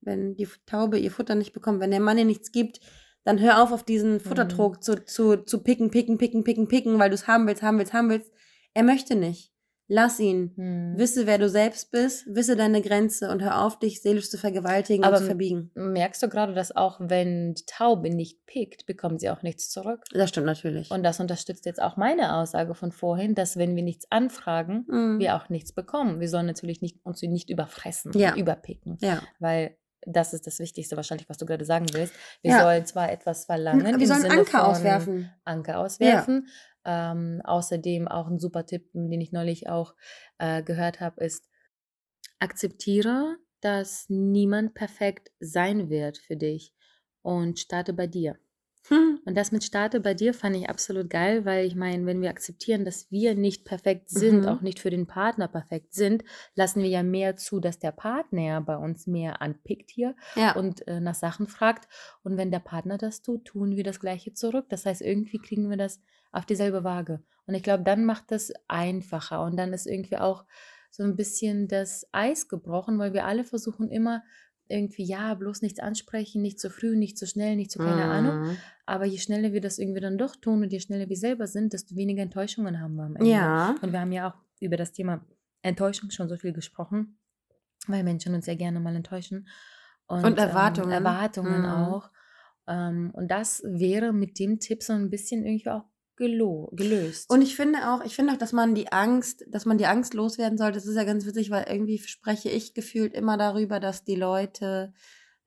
[0.00, 2.80] wenn die Taube ihr Futter nicht bekommt, wenn der Mann dir nichts gibt,
[3.24, 4.82] dann hör auf, auf diesen Futtertrog mhm.
[4.82, 7.92] zu, zu, zu picken, picken, picken, picken, picken, weil du es haben willst, haben willst,
[7.92, 8.30] haben willst.
[8.74, 9.51] Er möchte nicht.
[9.92, 10.52] Lass ihn.
[10.56, 10.94] Hm.
[10.96, 15.04] Wisse, wer du selbst bist, wisse deine Grenze und hör auf, dich seelisch zu vergewaltigen
[15.04, 15.70] Aber und zu verbiegen.
[15.74, 20.04] Merkst du gerade, dass auch wenn die Taube nicht pickt, bekommt sie auch nichts zurück?
[20.12, 20.90] Das stimmt natürlich.
[20.90, 25.18] Und das unterstützt jetzt auch meine Aussage von vorhin, dass wenn wir nichts anfragen, hm.
[25.18, 26.20] wir auch nichts bekommen.
[26.20, 28.32] Wir sollen natürlich nicht, uns nicht überfressen ja.
[28.32, 28.96] und überpicken.
[29.02, 29.20] Ja.
[29.40, 32.14] Weil das ist das Wichtigste wahrscheinlich, was du gerade sagen willst.
[32.42, 32.62] Wir ja.
[32.62, 33.98] sollen zwar etwas verlangen.
[33.98, 35.30] Wir sollen Sinne Anker auswerfen.
[35.44, 36.48] Anker auswerfen.
[36.84, 37.12] Ja.
[37.12, 39.94] Ähm, außerdem auch ein super Tipp, den ich neulich auch
[40.38, 41.48] äh, gehört habe, ist,
[42.40, 46.74] akzeptiere, dass niemand perfekt sein wird für dich
[47.22, 48.36] und starte bei dir.
[48.88, 49.20] Hm.
[49.24, 52.30] Und das mit Starte bei dir fand ich absolut geil, weil ich meine, wenn wir
[52.30, 54.48] akzeptieren, dass wir nicht perfekt sind, mhm.
[54.48, 56.24] auch nicht für den Partner perfekt sind,
[56.56, 60.56] lassen wir ja mehr zu, dass der Partner bei uns mehr anpickt hier ja.
[60.56, 61.88] und äh, nach Sachen fragt.
[62.24, 64.66] Und wenn der Partner das tut, tun wir das Gleiche zurück.
[64.68, 66.00] Das heißt, irgendwie kriegen wir das
[66.32, 67.22] auf dieselbe Waage.
[67.46, 70.44] Und ich glaube, dann macht das einfacher und dann ist irgendwie auch
[70.90, 74.22] so ein bisschen das Eis gebrochen, weil wir alle versuchen immer
[74.72, 78.10] irgendwie, ja, bloß nichts ansprechen, nicht zu früh, nicht zu schnell, nicht zu keine mhm.
[78.10, 78.56] Ahnung.
[78.86, 81.72] Aber je schneller wir das irgendwie dann doch tun und je schneller wir selber sind,
[81.72, 83.30] desto weniger Enttäuschungen haben wir am Ende.
[83.30, 83.76] Ja.
[83.82, 85.24] Und wir haben ja auch über das Thema
[85.62, 87.18] Enttäuschung schon so viel gesprochen,
[87.86, 89.48] weil Menschen uns ja gerne mal enttäuschen.
[90.06, 90.90] Und, und Erwartungen.
[90.90, 91.66] Ähm, Erwartungen mhm.
[91.66, 92.10] auch.
[92.66, 95.84] Ähm, und das wäre mit dem Tipp so ein bisschen irgendwie auch
[96.72, 97.30] gelöst.
[97.30, 100.14] Und ich finde auch, ich finde auch, dass man die Angst, dass man die Angst
[100.14, 100.78] loswerden sollte.
[100.78, 104.92] Das ist ja ganz witzig, weil irgendwie spreche ich gefühlt immer darüber, dass die Leute,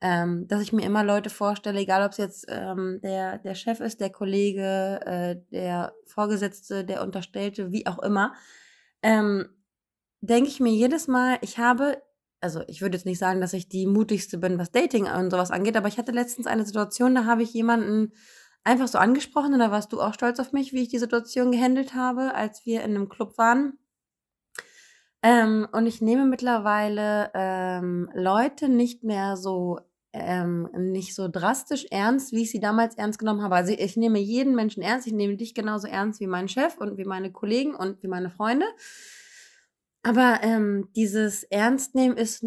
[0.00, 3.80] ähm, dass ich mir immer Leute vorstelle, egal ob es jetzt ähm, der, der Chef
[3.80, 8.34] ist, der Kollege, äh, der Vorgesetzte, der Unterstellte, wie auch immer,
[9.02, 9.48] ähm,
[10.20, 12.02] denke ich mir jedes Mal, ich habe
[12.40, 15.50] also ich würde jetzt nicht sagen, dass ich die mutigste bin, was Dating und sowas
[15.50, 18.12] angeht, aber ich hatte letztens eine Situation, da habe ich jemanden
[18.66, 21.52] einfach so angesprochen und da warst du auch stolz auf mich, wie ich die Situation
[21.52, 23.78] gehandelt habe, als wir in einem Club waren.
[25.22, 29.78] Ähm, und ich nehme mittlerweile ähm, Leute nicht mehr so
[30.12, 33.54] ähm, nicht so drastisch ernst, wie ich sie damals ernst genommen habe.
[33.54, 36.96] Also ich nehme jeden Menschen ernst, ich nehme dich genauso ernst wie meinen Chef und
[36.96, 38.66] wie meine Kollegen und wie meine Freunde.
[40.02, 42.46] Aber ähm, dieses Ernstnehmen ist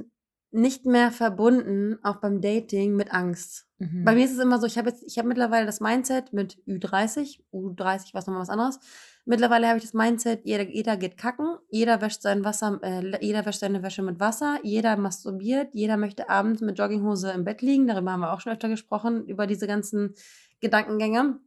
[0.52, 3.68] nicht mehr verbunden, auch beim Dating, mit Angst.
[3.78, 4.04] Mhm.
[4.04, 6.58] Bei mir ist es immer so, ich habe jetzt, ich habe mittlerweile das Mindset mit
[6.68, 8.80] Ü30, U30, was nochmal was anderes.
[9.26, 13.46] Mittlerweile habe ich das Mindset, jeder, jeder geht kacken, jeder wäscht sein Wasser, äh, jeder
[13.46, 17.88] wäscht seine Wäsche mit Wasser, jeder masturbiert, jeder möchte abends mit Jogginghose im Bett liegen.
[17.88, 20.16] Darüber haben wir auch schon öfter gesprochen, über diese ganzen
[20.62, 21.40] Gedankengänge.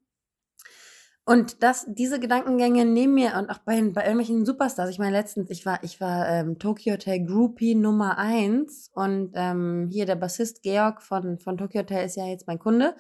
[1.24, 5.50] Und das, diese Gedankengänge nehmen mir und auch bei, bei irgendwelchen Superstars, ich meine letztens,
[5.50, 10.62] ich war, ich war ähm, Tokyo Hotel Groupie Nummer eins und ähm, hier der Bassist
[10.62, 12.96] Georg von, von Tokyo Hotel ist ja jetzt mein Kunde.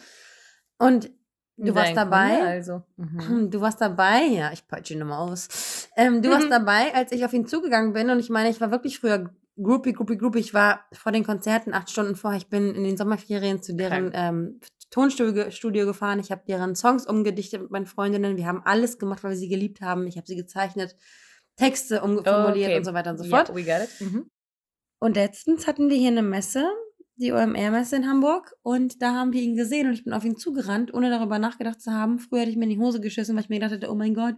[0.78, 1.10] Und
[1.56, 2.28] du Dein warst dabei.
[2.36, 2.82] Kunde also.
[2.96, 3.50] Mhm.
[3.50, 5.88] Du warst dabei, ja, ich peitsche ihn nochmal aus.
[5.96, 8.70] Ähm, du warst dabei, als ich auf ihn zugegangen bin und ich meine, ich war
[8.70, 9.30] wirklich früher
[9.60, 10.38] Groupie, Groupie, Groupie.
[10.38, 12.38] Ich war vor den Konzerten acht Stunden vorher.
[12.38, 14.60] Ich bin in den Sommerferien zu deren ähm,
[14.92, 16.20] Tonstudio gefahren.
[16.20, 18.36] Ich habe deren Songs umgedichtet mit meinen Freundinnen.
[18.36, 20.06] Wir haben alles gemacht, weil wir sie geliebt haben.
[20.06, 20.96] Ich habe sie gezeichnet,
[21.56, 22.78] Texte umformuliert okay.
[22.78, 23.48] und so weiter und so fort.
[23.48, 24.00] Yeah, we got it.
[24.00, 24.30] Mhm.
[25.00, 26.70] Und letztens hatten wir hier eine Messe,
[27.16, 28.54] die OMR-Messe in Hamburg.
[28.62, 31.80] Und da haben wir ihn gesehen und ich bin auf ihn zugerannt, ohne darüber nachgedacht
[31.80, 32.18] zu haben.
[32.18, 34.14] Früher hätte ich mir in die Hose geschissen, weil ich mir gedacht hätte, oh mein
[34.14, 34.36] Gott,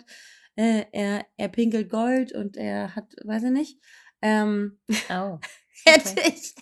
[0.54, 3.78] äh, er, er pinkelt Gold und er hat, weiß ich nicht.
[4.22, 4.78] Ähm,
[5.10, 5.38] oh.
[5.87, 6.54] hätte ich,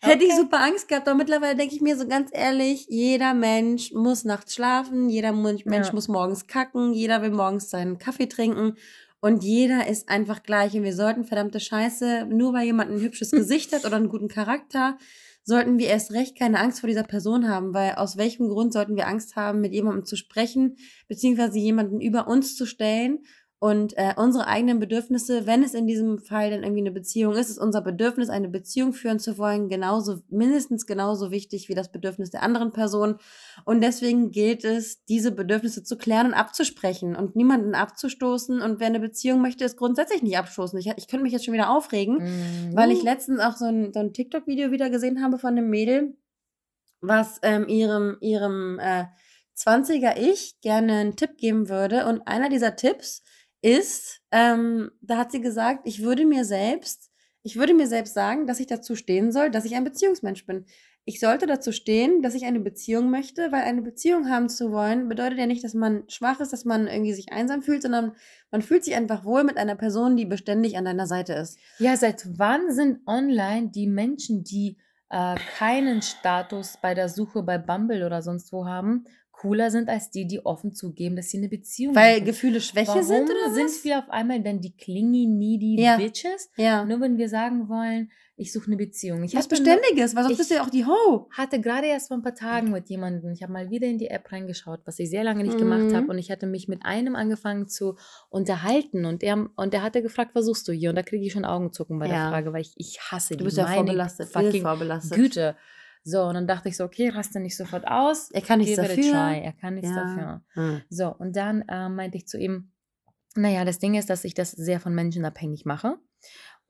[0.00, 1.08] hätte ich super Angst gehabt.
[1.08, 5.64] Aber mittlerweile denke ich mir so ganz ehrlich, jeder Mensch muss nachts schlafen, jeder Mensch
[5.64, 5.92] Ja.
[5.92, 8.76] muss morgens kacken, jeder will morgens seinen Kaffee trinken.
[9.20, 10.74] Und jeder ist einfach gleich.
[10.74, 14.28] Und wir sollten verdammte Scheiße, nur weil jemand ein hübsches Gesicht hat oder einen guten
[14.28, 14.98] Charakter,
[15.42, 17.72] sollten wir erst recht keine Angst vor dieser Person haben.
[17.72, 20.76] Weil aus welchem Grund sollten wir Angst haben, mit jemandem zu sprechen,
[21.08, 23.20] beziehungsweise jemanden über uns zu stellen
[23.64, 27.48] und äh, unsere eigenen Bedürfnisse, wenn es in diesem Fall dann irgendwie eine Beziehung ist,
[27.48, 32.28] ist unser Bedürfnis, eine Beziehung führen zu wollen, genauso, mindestens genauso wichtig wie das Bedürfnis
[32.28, 33.16] der anderen Person.
[33.64, 38.60] Und deswegen gilt es, diese Bedürfnisse zu klären und abzusprechen und niemanden abzustoßen.
[38.60, 40.78] Und wer eine Beziehung möchte, ist grundsätzlich nicht abstoßen.
[40.78, 43.94] Ich, ich könnte mich jetzt schon wieder aufregen, Mm, weil ich letztens auch so ein,
[43.94, 46.18] so ein TikTok-Video wieder gesehen habe von einem Mädel,
[47.00, 49.06] was ähm, ihrem, ihrem äh,
[49.56, 52.04] 20er-Ich gerne einen Tipp geben würde.
[52.04, 53.22] Und einer dieser Tipps
[53.64, 57.10] ist, ähm, da hat sie gesagt, ich würde mir selbst,
[57.42, 60.66] ich würde mir selbst sagen, dass ich dazu stehen soll, dass ich ein Beziehungsmensch bin.
[61.06, 65.08] Ich sollte dazu stehen, dass ich eine Beziehung möchte, weil eine Beziehung haben zu wollen,
[65.08, 68.12] bedeutet ja nicht, dass man schwach ist, dass man irgendwie sich einsam fühlt, sondern
[68.50, 71.58] man fühlt sich einfach wohl mit einer Person, die beständig an deiner Seite ist.
[71.78, 74.76] Ja, seit wann sind online die Menschen, die
[75.08, 79.04] äh, keinen Status bei der Suche bei Bumble oder sonst wo haben,
[79.44, 82.24] cooler sind als die, die offen zugeben, dass sie eine Beziehung Weil haben?
[82.24, 83.84] Gefühle Schwäche Warum sind oder sind was?
[83.84, 85.96] wir auf einmal dann die clingy, needy Ja.
[85.98, 86.50] Bitches?
[86.56, 86.84] Ja.
[86.84, 89.22] Nur wenn wir sagen wollen, ich suche eine Beziehung.
[89.22, 91.28] Ich Was Beständiges, weil sonst bist du ja auch die Ho.
[91.30, 94.08] hatte gerade erst vor ein paar Tagen mit jemandem, ich habe mal wieder in die
[94.08, 95.94] App reingeschaut, was ich sehr lange nicht gemacht Mhm.
[95.94, 97.94] habe und ich hatte mich mit einem angefangen zu
[98.30, 100.90] unterhalten und er und der hatte gefragt, was suchst du hier?
[100.90, 102.28] Und da kriege ich schon Augenzucken bei der Ja.
[102.30, 104.28] Frage, weil ich, ich hasse Du die bist ja vorbelastet.
[104.32, 105.16] sind fucking vorbelastet.
[105.16, 105.56] Güte.
[106.06, 108.30] So, und dann dachte ich so, okay, raste nicht sofort aus.
[108.30, 108.94] Er kann nichts dafür.
[109.12, 109.40] try.
[109.42, 109.96] Er kann nichts Ja.
[110.04, 110.42] dafür.
[110.52, 110.82] Hm.
[110.90, 112.72] So, und dann äh, meinte ich zu ihm,
[113.34, 115.96] naja, das Ding ist, dass ich das sehr von Menschen abhängig mache.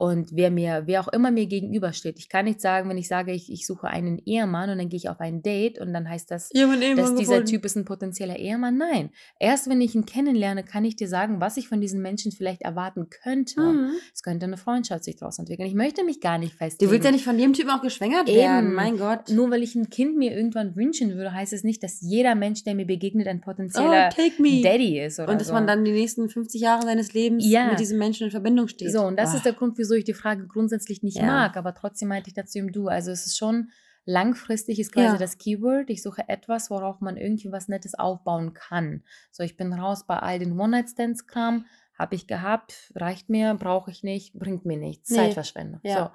[0.04, 3.32] Und wer mir, wer auch immer mir gegenübersteht, ich kann nicht sagen, wenn ich sage,
[3.32, 6.30] ich, ich suche einen Ehemann und dann gehe ich auf ein Date und dann heißt
[6.30, 7.46] das, eben dass dieser gefunden.
[7.46, 8.76] Typ ist ein potenzieller Ehemann.
[8.76, 9.10] Nein.
[9.40, 12.60] Erst wenn ich ihn kennenlerne, kann ich dir sagen, was ich von diesen Menschen vielleicht
[12.62, 13.60] erwarten könnte.
[13.62, 13.92] Mhm.
[14.12, 15.66] Es könnte eine Freundschaft sich daraus entwickeln.
[15.66, 16.90] Ich möchte mich gar nicht festlegen.
[16.90, 18.36] Du willst ja nicht von dem Typen auch geschwängert Eben.
[18.38, 18.74] werden.
[18.74, 19.30] Mein Gott.
[19.30, 22.62] Nur weil ich ein Kind mir irgendwann wünschen würde, heißt es nicht, dass jeder Mensch,
[22.64, 24.60] der mir begegnet, ein Oh, potenzieller me.
[24.62, 25.18] Daddy ist.
[25.18, 25.54] Oder Und dass so.
[25.54, 27.68] man dann die nächsten 50 Jahre seines Lebens Ja.
[27.70, 28.92] mit diesem Menschen in Verbindung steht.
[28.92, 29.36] So, und das Boah.
[29.38, 31.26] ist der Grund, wieso ich die Frage grundsätzlich nicht Ja.
[31.26, 31.56] mag.
[31.56, 32.88] Aber trotzdem meinte ich dazu ihm du.
[32.88, 33.70] Also es ist schon
[34.06, 35.16] langfristig ist quasi Ja.
[35.16, 35.88] das Keyword.
[35.88, 39.02] Ich suche etwas, worauf man irgendwie was Nettes aufbauen kann.
[39.30, 41.64] So, ich bin raus bei all den One-Night-Stands-Kram.
[41.98, 45.10] Habe ich gehabt, reicht mir, brauche ich nicht, bringt mir nichts.
[45.10, 45.16] Nee.
[45.16, 45.80] Zeitverschwendung.
[45.84, 46.12] Ja.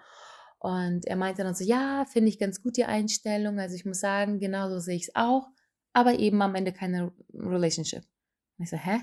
[0.62, 0.68] So.
[0.70, 3.60] Und er meinte dann so, ja, finde ich ganz gut die Einstellung.
[3.60, 5.48] Also ich muss sagen, genau so sehe ich es auch.
[5.94, 8.04] Aber eben am Ende keine Relationship.
[8.58, 9.00] Und ich so, hä?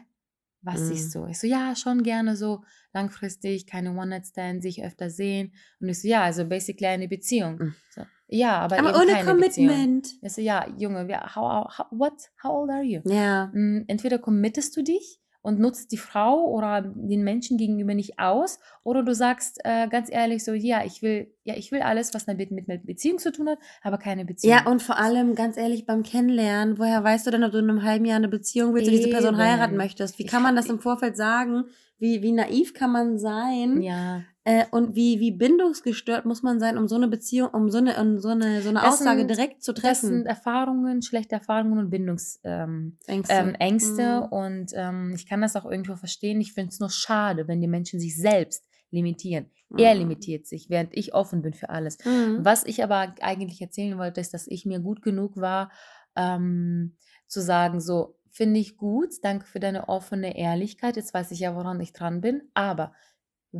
[0.66, 0.86] Was Mhm.
[0.88, 1.26] siehst du?
[1.26, 5.52] Ich so, ja, schon gerne so langfristig, keine One-Night-Stand, sich öfter sehen.
[5.80, 7.56] Und ich so, ja, also basically eine Beziehung.
[7.58, 7.74] Mhm.
[7.94, 9.68] So, ja, aber, Aber eben ohne keine Beziehung.
[9.68, 10.08] Commitment.
[10.22, 12.14] Ich so, ja, Junge, wir, how, how, what?
[12.42, 13.00] How old are you?
[13.04, 13.46] Ja.
[13.54, 18.58] Mm, Entweder committest du dich und nutzt die Frau oder den Menschen gegenüber nicht aus,
[18.82, 22.26] oder du sagst äh, ganz ehrlich so, ja, ich will, ja, ich will alles, was
[22.26, 24.56] mit, mit einer Beziehung zu tun hat, aber keine Beziehung.
[24.56, 27.70] Ja, und vor allem, ganz ehrlich, beim Kennenlernen, woher weißt du denn, ob du in
[27.70, 29.44] einem halben Jahr eine Beziehung willst und diese Person Eben.
[29.44, 30.18] heiraten möchtest?
[30.18, 31.66] Wie kann man das im Vorfeld sagen?
[31.96, 33.80] Wie, wie naiv kann man sein?
[33.82, 34.22] ja.
[34.48, 38.00] Äh, und wie, wie bindungsgestört muss man sein, um so eine Beziehung, um so eine,
[38.00, 40.08] um so eine, so eine Das Aussage sind- direkt zu Das treffen?
[40.08, 42.48] sind Erfahrungen, schlechte Erfahrungen und Bindungsängste.
[42.48, 43.34] Ähm, Ängste.
[43.34, 44.20] ähm, Ängste.
[44.20, 44.32] Mhm.
[44.32, 46.40] Und ähm, ich kann das auch irgendwo verstehen.
[46.40, 49.50] Ich finde es nur schade, wenn die Menschen sich selbst limitieren.
[49.76, 50.00] Er Mhm.
[50.02, 51.98] limitiert sich, während ich offen bin für alles.
[52.04, 52.38] Mhm.
[52.44, 55.72] Was ich aber eigentlich erzählen wollte, ist, dass ich mir gut genug war,
[56.14, 61.40] ähm, zu sagen, so, finde ich gut, danke für deine offene Ehrlichkeit, jetzt weiß ich
[61.40, 62.92] ja, woran ich dran bin, aber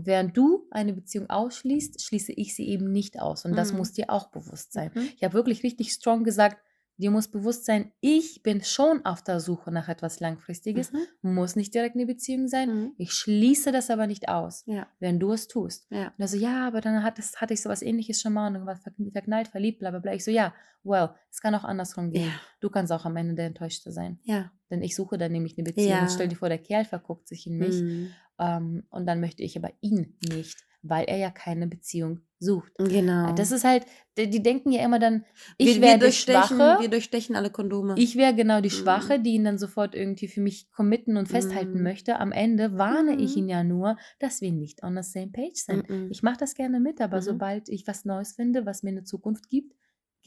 [0.05, 3.79] während du eine Beziehung ausschließt, schließe ich sie eben nicht aus und das Mhm.
[3.79, 4.91] muss dir auch bewusst sein.
[4.95, 5.09] Mhm.
[5.17, 6.59] Ich habe wirklich richtig strong gesagt,
[6.99, 11.35] dir muss bewusst sein, ich bin schon auf der Suche nach etwas Langfristiges, Mhm.
[11.35, 12.93] muss nicht direkt eine Beziehung sein, Mhm.
[12.97, 15.87] ich schließe das aber nicht aus, Ja, wenn du es tust.
[15.91, 16.07] ja.
[16.07, 18.55] Und er so, ja, aber dann hat es, hatte ich sowas ähnliches schon mal und
[18.55, 20.15] dann war ver- verknallt, verliebt, bla bla bla.
[20.15, 20.55] Ich so, ja,
[20.85, 22.29] well, es kann auch andersrum gehen.
[22.29, 22.33] Ja.
[22.61, 24.19] Du kannst auch am Ende der Enttäuschte sein.
[24.23, 24.51] Ja.
[24.71, 25.89] Denn ich suche dann nämlich eine Beziehung.
[25.91, 26.01] Ja.
[26.03, 28.11] Und stell dir vor, der Kerl verguckt sich in mich Mhm.
[28.38, 32.70] Ähm, und dann möchte ich aber ihn nicht, weil er ja keine Beziehung sucht.
[32.77, 33.33] Genau.
[33.35, 33.87] Das ist halt,
[34.18, 35.25] die, die denken ja immer dann,
[35.57, 36.77] ich wäre die durchstechen, Schwache.
[36.81, 37.94] wir durchstechen alle Kondome.
[37.96, 38.72] Ich wäre genau die Mhm.
[38.83, 41.83] Schwache, die ihn dann sofort irgendwie für mich committen und festhalten Mhm.
[41.83, 42.20] möchte.
[42.20, 43.42] Am Ende warne ich Mhm.
[43.44, 45.88] ihn ja nur, dass wir nicht on the same page sind.
[45.88, 46.09] Mhm.
[46.11, 47.22] Ich mache das gerne mit, aber Mhm.
[47.22, 49.75] sobald ich was Neues finde, was mir eine Zukunft gibt,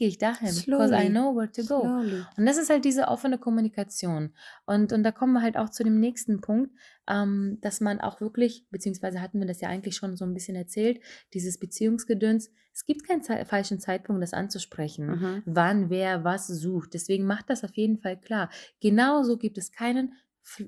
[0.00, 1.10] gehe ich dahin, because I Slowly.
[1.10, 1.82] know where to go.
[1.82, 2.24] Slowly.
[2.38, 4.32] Und das ist halt diese offene Kommunikation.
[4.64, 6.72] Und, und da kommen wir halt auch zu dem nächsten Punkt,
[7.06, 10.56] ähm, dass man auch wirklich, beziehungsweise hatten wir das ja eigentlich schon so ein bisschen
[10.56, 11.00] erzählt,
[11.34, 15.42] dieses Beziehungsgedöns, es gibt keinen Ze falschen Zeitpunkt, das anzusprechen, Mhm.
[15.44, 16.94] wann wer was sucht.
[16.94, 18.48] Deswegen macht das auf jeden Fall klar.
[18.80, 20.14] Genauso gibt es keinen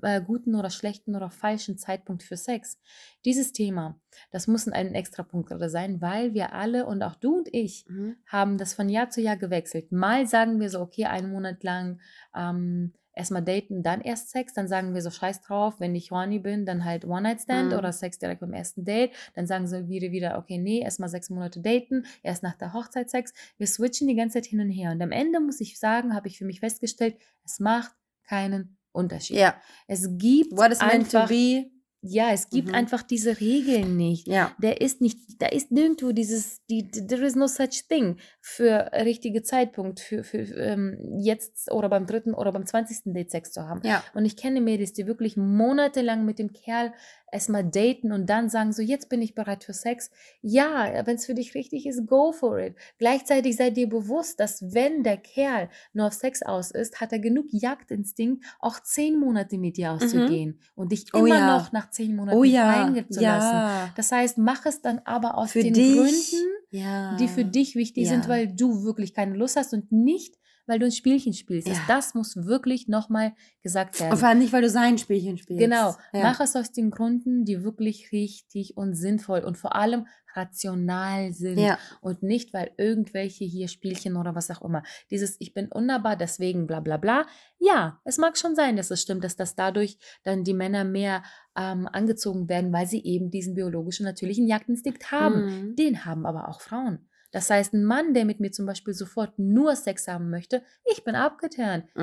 [0.03, 2.79] äh, guten oder schlechten oder falschen Zeitpunkt für Sex.
[3.25, 7.39] Dieses Thema, das muss ein extra Punkt gerade sein, weil wir alle und auch du
[7.39, 8.17] und ich Mhm.
[8.27, 9.93] haben das von Jahr zu Jahr gewechselt.
[9.93, 12.01] Mal sagen wir so, okay, einen Monat lang
[12.35, 14.55] ähm, erstmal daten, dann erst Sex.
[14.55, 17.79] Dann sagen wir so, scheiß drauf, wenn ich horny bin, dann halt One-Night-Stand Mhm.
[17.79, 19.13] oder Sex direkt beim ersten Date.
[19.35, 23.11] Dann sagen sie wieder, wieder, okay, nee, erstmal sechs Monate daten, erst nach der Hochzeit
[23.11, 23.35] Sex.
[23.59, 24.93] Wir switchen die ganze Zeit hin und her.
[24.93, 27.93] Und am Ende muss ich sagen, habe ich für mich festgestellt, es macht
[28.27, 29.37] keinen Unterschied.
[29.37, 29.57] Ja.
[29.87, 31.71] Es gibt What is meant to be.
[32.03, 32.75] Ja, es gibt Mhm.
[32.75, 34.53] einfach diese Regeln nicht Ja.
[34.61, 39.43] der ist nicht, da ist nirgendwo dieses, die, there is no such thing für richtige
[39.43, 43.13] Zeitpunkt, für, für ähm, jetzt oder beim dritten oder beim 20.
[43.15, 43.81] Date Sex zu haben.
[43.85, 44.03] Ja.
[44.15, 46.93] Und ich kenne Mädels, die wirklich monatelang mit dem Kerl
[47.31, 50.11] erstmal daten und dann sagen so, jetzt bin ich bereit für Sex.
[50.43, 52.75] Ja, wenn es für dich richtig ist, go for it.
[52.99, 57.21] Gleichzeitig sei dir bewusst, dass wenn der Kerl nur auf Sex aus ist, hat er
[57.21, 61.57] genug Jagdinstinkt, auch zehn Monate mit dir auszugehen und dich Oh immer ja.
[61.57, 62.73] noch nach zehn Monaten Oh ja.
[62.73, 63.23] fallen zu lassen.
[63.55, 63.91] Ja.
[63.97, 65.97] Das heißt, mach es dann aber aus Für den dich.
[65.97, 67.17] Gründen, Ja.
[67.17, 70.87] die für dich wichtig sind, weil du wirklich keine Lust hast und nicht, weil du
[70.87, 71.67] ein Spielchen spielst.
[71.69, 71.75] Ja.
[71.75, 74.19] Also das muss wirklich nochmal gesagt Und werden.
[74.19, 75.61] vor allem nicht, weil du sein Spielchen spielst.
[75.61, 76.23] Genau, Ja.
[76.23, 81.59] mach es aus den Gründen, die wirklich richtig und sinnvoll und vor allem rational sind
[81.59, 81.79] Ja.
[82.01, 84.83] und nicht, weil irgendwelche hier Spielchen oder was auch immer.
[85.11, 87.27] Dieses Ich bin unnahbar, deswegen bla bla bla.
[87.59, 91.23] Ja, es mag schon sein, dass es stimmt, dass das dadurch dann die Männer mehr
[91.57, 95.45] ähm, angezogen werden, weil sie eben diesen biologischen, natürlichen Jagdinstinkt haben.
[95.71, 95.77] Mhm.
[95.77, 97.09] Den haben aber auch Frauen.
[97.33, 101.03] Das heißt, ein Mann, der mit mir zum Beispiel sofort nur Sex haben möchte, ich
[101.03, 101.15] bin.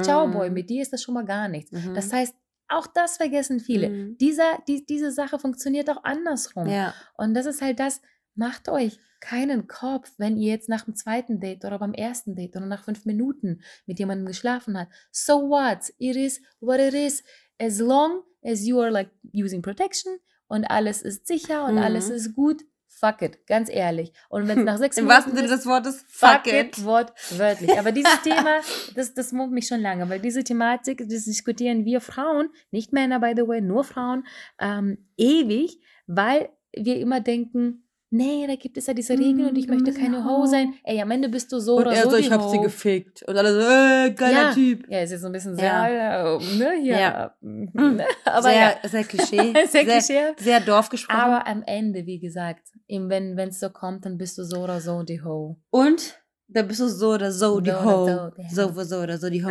[0.02, 0.32] Ciao, Mhm.
[0.34, 1.72] Boy, mit dir ist das schon mal gar nichts.
[1.72, 1.94] Mhm.
[1.94, 2.36] Das heißt,
[2.68, 3.89] auch das vergessen viele.
[3.89, 4.18] Mhm.
[4.18, 6.68] Dieser, die, diese Sache funktioniert auch andersrum.
[6.68, 6.94] Ja.
[7.18, 8.02] Und das ist halt das,
[8.36, 12.56] macht euch keinen Kopf, wenn ihr jetzt nach dem zweiten Date oder beim ersten Date
[12.56, 14.94] oder nach fünf Minuten mit jemandem geschlafen habt.
[15.12, 15.92] So what?
[15.98, 17.24] It is what it is.
[17.60, 21.82] As long as you are like using protection und alles ist sicher und Mhm.
[21.82, 22.63] alles ist gut,
[23.00, 24.12] fuck it, ganz ehrlich.
[24.30, 27.78] Und wenn es nach sechs Im Monaten wahrsten Sinne ist, des Wortes, Fuck it, wortwörtlich.
[27.80, 28.60] Aber dieses Thema,
[28.96, 33.20] das, das mummt mich schon lange, weil diese Thematik, das diskutieren wir Frauen, nicht Männer,
[33.20, 34.26] by the way, nur Frauen,
[34.60, 39.67] ähm, ewig, weil wir immer denken, nee, da gibt es ja diese Regeln und ich
[39.67, 40.74] Mm, du möchte keine eine Ho sein.
[40.84, 42.50] Ey, am Ende bist du so Und oder er so so, ich hab Ho.
[42.50, 43.24] sie gefickt.
[43.28, 44.54] Und alle so, äh, geiler Ja.
[44.54, 44.86] Typ.
[44.89, 46.36] Ja, ist so ein bisschen sehr, Ja.
[46.36, 47.36] äh, ne, hier, Ja.
[47.41, 47.95] mm, Mm.
[47.98, 48.06] ne?
[48.26, 49.54] aber sehr, ja, sehr Klischee.
[49.67, 50.34] sehr Klischee.
[50.38, 51.19] Sehr Dorf gesprochen.
[51.19, 54.82] Aber am Ende, wie gesagt, eben wenn es so kommt, dann bist du so oder
[54.82, 55.58] so die Ho.
[55.69, 56.19] Und
[56.52, 58.06] da bist du so oder so die So oder Ho.
[58.08, 58.69] so, die So Ho.
[58.72, 59.50] oder so oder so die Ho.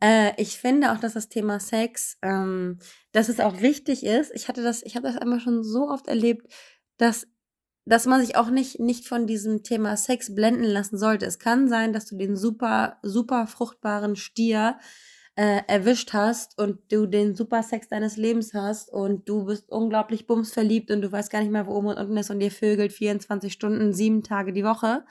[0.00, 2.78] Äh, ich finde auch, dass das Thema Sex, ähm,
[3.10, 4.30] dass es auch wichtig ist.
[4.36, 6.46] Ich hatte das, ich habe das einmal schon so oft erlebt,
[6.96, 7.26] dass,
[7.88, 11.24] dass man sich auch nicht, nicht von diesem Thema Sex blenden lassen sollte.
[11.24, 14.78] Es kann sein, dass du den super, super fruchtbaren Stier
[15.36, 20.26] äh, erwischt hast und du den super Sex deines Lebens hast und du bist unglaublich
[20.26, 22.92] bumsverliebt und du weißt gar nicht mehr, wo oben und unten ist und ihr vögelt
[22.92, 25.04] 24 Stunden, sieben Tage die Woche.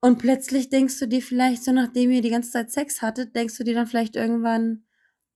[0.00, 3.58] Und plötzlich denkst du dir vielleicht, so nachdem ihr die ganze Zeit Sex hattet, denkst
[3.58, 4.84] du dir dann vielleicht irgendwann,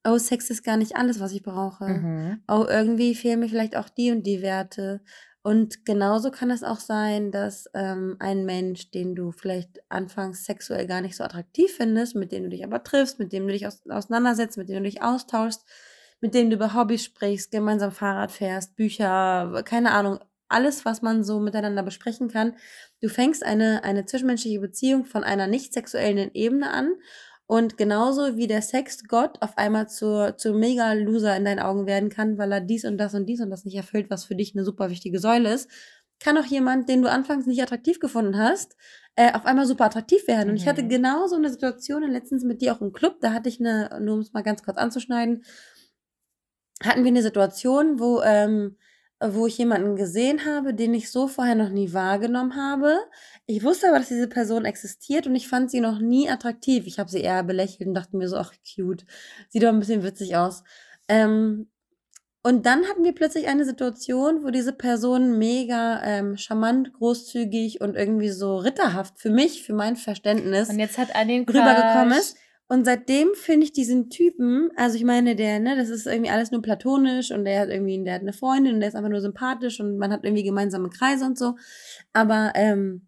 [0.05, 1.87] oh, Sex ist gar nicht alles, was ich brauche.
[1.87, 2.43] Mhm.
[2.49, 5.01] Oh, irgendwie fehlen mir vielleicht auch die und die Werte.
[5.43, 10.87] Und genauso kann es auch sein, dass ähm, ein Mensch, den du vielleicht anfangs sexuell
[10.87, 13.67] gar nicht so attraktiv findest, mit dem du dich aber triffst, mit dem du dich
[13.67, 15.65] aus auseinandersetzt, mit dem du dich austauschst,
[16.21, 21.25] mit dem du über Hobbys sprichst, gemeinsam Fahrrad fährst, Bücher, keine Ahnung, alles, was man
[21.25, 22.57] so miteinander besprechen kann.
[23.01, 26.95] Du fängst eine, eine zwischenmenschliche Beziehung von einer nicht sexuellen Ebene an
[27.49, 32.37] und genauso wie der Sexgott auf einmal zur, zur Mega-Loser in deinen Augen werden kann,
[32.37, 34.65] weil er dies und das und dies und das nicht erfüllt, was für dich eine
[34.67, 35.71] super wichtige Säule ist,
[36.21, 38.77] kann auch jemand, den du anfangs nicht attraktiv gefunden hast,
[39.17, 40.51] äh, auf einmal super attraktiv werden.
[40.51, 40.89] Und ich hatte Mhm.
[40.91, 44.15] genau so eine Situation letztens mit dir auch im Club, da hatte ich eine, nur
[44.17, 45.43] um es mal ganz kurz anzuschneiden,
[46.83, 48.77] hatten wir eine Situation, wo, ähm,
[49.21, 52.99] wo ich jemanden gesehen habe, den ich so vorher noch nie wahrgenommen habe.
[53.47, 56.87] Ich wusste aber, dass diese Person existiert und ich fand sie noch nie attraktiv.
[56.87, 59.05] Ich habe sie eher belächelt und dachte mir so, ach, cute.
[59.49, 60.63] Sieht doch ein bisschen witzig aus.
[61.09, 61.69] Ähm,
[62.43, 67.97] und dann hatten wir plötzlich eine Situation, wo diese Person mega ähm, charmant, großzügig und
[67.97, 72.37] irgendwie so ritterhaft für mich, für mein Verständnis Und jetzt hat rübergekommen ist.
[72.69, 76.51] Und seitdem finde ich diesen Typen, also ich meine, der, ne, das ist irgendwie alles
[76.51, 79.23] nur platonisch und der hat irgendwie, der hat eine Freundin und der ist einfach nur
[79.23, 81.55] sympathisch und man hat irgendwie gemeinsame Kreise und so.
[82.13, 83.07] Aber, ähm,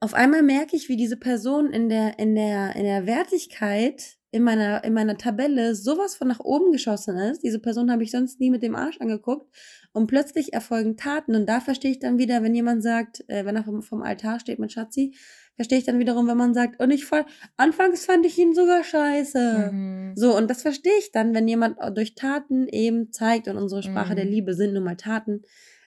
[0.00, 4.42] auf einmal merke ich, wie diese Person in der, in der, in der Wertigkeit in
[4.42, 7.44] meiner, in meiner Tabelle sowas von nach oben geschossen ist.
[7.44, 9.48] Diese Person habe ich sonst nie mit dem Arsch angeguckt.
[9.92, 11.36] Und plötzlich erfolgen Taten.
[11.36, 14.40] Und da verstehe ich dann wieder, wenn jemand sagt, äh, wenn er vom, vom Altar
[14.40, 15.14] steht mit Schatzi,
[15.56, 17.24] verstehe ich dann wiederum, wenn man sagt, und ich voll,
[17.56, 19.70] anfangs fand ich ihn sogar scheiße.
[19.72, 20.12] Mhm.
[20.16, 24.12] So, und das verstehe ich dann, wenn jemand durch Taten eben zeigt, und unsere Sprache
[24.12, 24.16] mhm.
[24.16, 25.42] der Liebe sind nun mal Taten,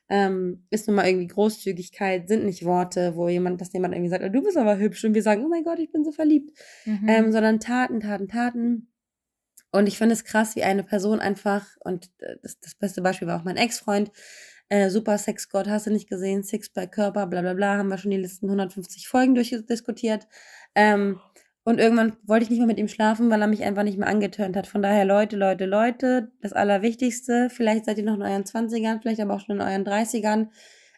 [0.10, 4.24] ähm, ist nun mal irgendwie Großzügigkeit, sind nicht Worte, wo jemand, dass jemand irgendwie sagt,
[4.24, 6.58] oh, du bist aber hübsch und wir sagen, oh mein Gott, ich bin so verliebt,
[6.86, 7.08] mhm.
[7.08, 8.88] ähm, sondern Taten, Taten, Taten.
[9.72, 13.28] Und ich finde es krass, wie eine Person einfach, und äh, das, das beste Beispiel
[13.28, 14.12] war auch mein Ex-Freund,
[14.70, 17.98] äh, super Sexgott, hast du nicht gesehen, Six bei Körper, bla bla bla, haben wir
[17.98, 20.28] schon die letzten 150 Folgen durchdiskutiert.
[20.76, 21.20] Ähm,
[21.64, 24.08] und irgendwann wollte ich nicht mehr mit ihm schlafen, weil er mich einfach nicht mehr
[24.08, 24.68] angetönt hat.
[24.68, 29.20] Von daher, Leute, Leute, Leute, das Allerwichtigste, vielleicht seid ihr noch in euren 20ern, vielleicht
[29.20, 30.48] aber auch schon in euren 30ern.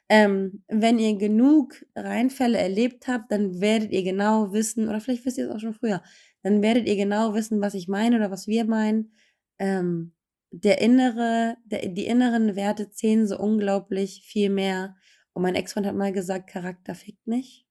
[0.10, 5.38] Ähm, wenn ihr genug Reinfälle erlebt habt, dann werdet ihr genau wissen, oder vielleicht wisst
[5.40, 6.04] ihr es auch schon früher,
[6.44, 9.12] dann werdet ihr genau wissen, was ich meine oder was wir meinen.
[9.60, 10.14] Ähm,
[10.52, 14.96] der innere, der, die inneren Werte zählen so unglaublich viel mehr.
[15.34, 17.68] Und mein Ex-Freund hat mal gesagt, Charakter fickt nicht.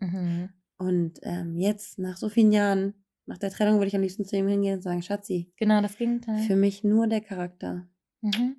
[0.00, 0.50] Mhm.
[0.78, 2.94] Und ähm, jetzt, nach so vielen Jahren,
[3.26, 5.52] nach der Trennung, würde ich am liebsten zu ihm hingehen und sagen, Schatzi.
[5.56, 6.38] Genau, das Gegenteil.
[6.38, 7.86] Für mich nur der Charakter.
[8.22, 8.56] Mhm.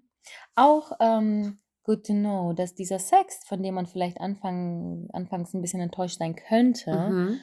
[0.55, 5.61] Auch ähm, good to know, dass dieser Sex, von dem man vielleicht anfang, anfangs ein
[5.61, 7.39] bisschen enttäuscht sein könnte, mhm.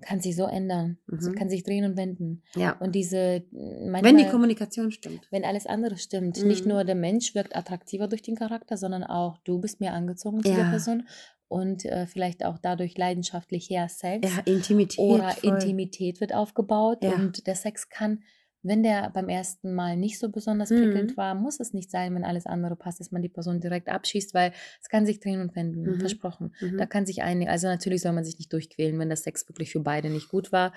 [0.00, 0.98] Kann sich so ändern.
[1.06, 1.34] Mhm.
[1.34, 2.42] kann sich drehen und wenden.
[2.54, 2.72] Ja.
[2.78, 5.26] Und diese manchmal, Wenn die Kommunikation stimmt.
[5.30, 6.44] Wenn alles andere stimmt.
[6.44, 6.72] Nicht mhm.
[6.72, 10.50] nur der Mensch wirkt attraktiver durch den Charakter, sondern auch du bist mehr angezogen zu
[10.50, 10.56] ja.
[10.56, 11.04] der Person
[11.48, 14.28] und äh, vielleicht auch dadurch leidenschaftlicher Sex.
[14.28, 14.98] Ja, Intimität.
[15.00, 15.50] Oder voll.
[15.54, 17.12] Intimität wird aufgebaut ja.
[17.12, 18.22] und der Sex kann
[18.62, 21.16] wenn der beim ersten Mal nicht so besonders prickelnd mhm.
[21.16, 24.34] war, muss es nicht sein, wenn alles andere passt, dass man die Person direkt abschießt,
[24.34, 26.00] weil es kann sich drehen und wenden, mhm.
[26.00, 26.54] versprochen.
[26.60, 26.76] Mhm.
[26.76, 29.72] Da kann sich einige, also natürlich soll man sich nicht durchquälen, wenn der Sex wirklich
[29.72, 30.72] für beide nicht gut war,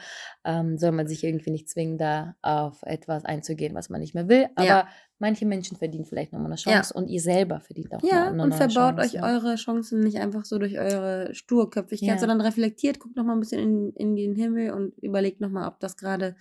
[0.45, 4.29] ähm, soll man sich irgendwie nicht zwingen, da auf etwas einzugehen, was man nicht mehr
[4.29, 4.47] will.
[4.55, 4.87] Aber ja.
[5.19, 7.01] manche Menschen verdienen vielleicht nochmal eine Chance ja.
[7.01, 9.23] und ihr selber verdient auch ja, eine, eine und verbaut Chance, euch ja.
[9.23, 13.93] eure Chancen nicht einfach so durch eure Sturköpfigkeit, sondern reflektiert, guckt nochmal ein bisschen in,
[13.93, 16.35] in den Himmel und überlegt nochmal, ob das gerade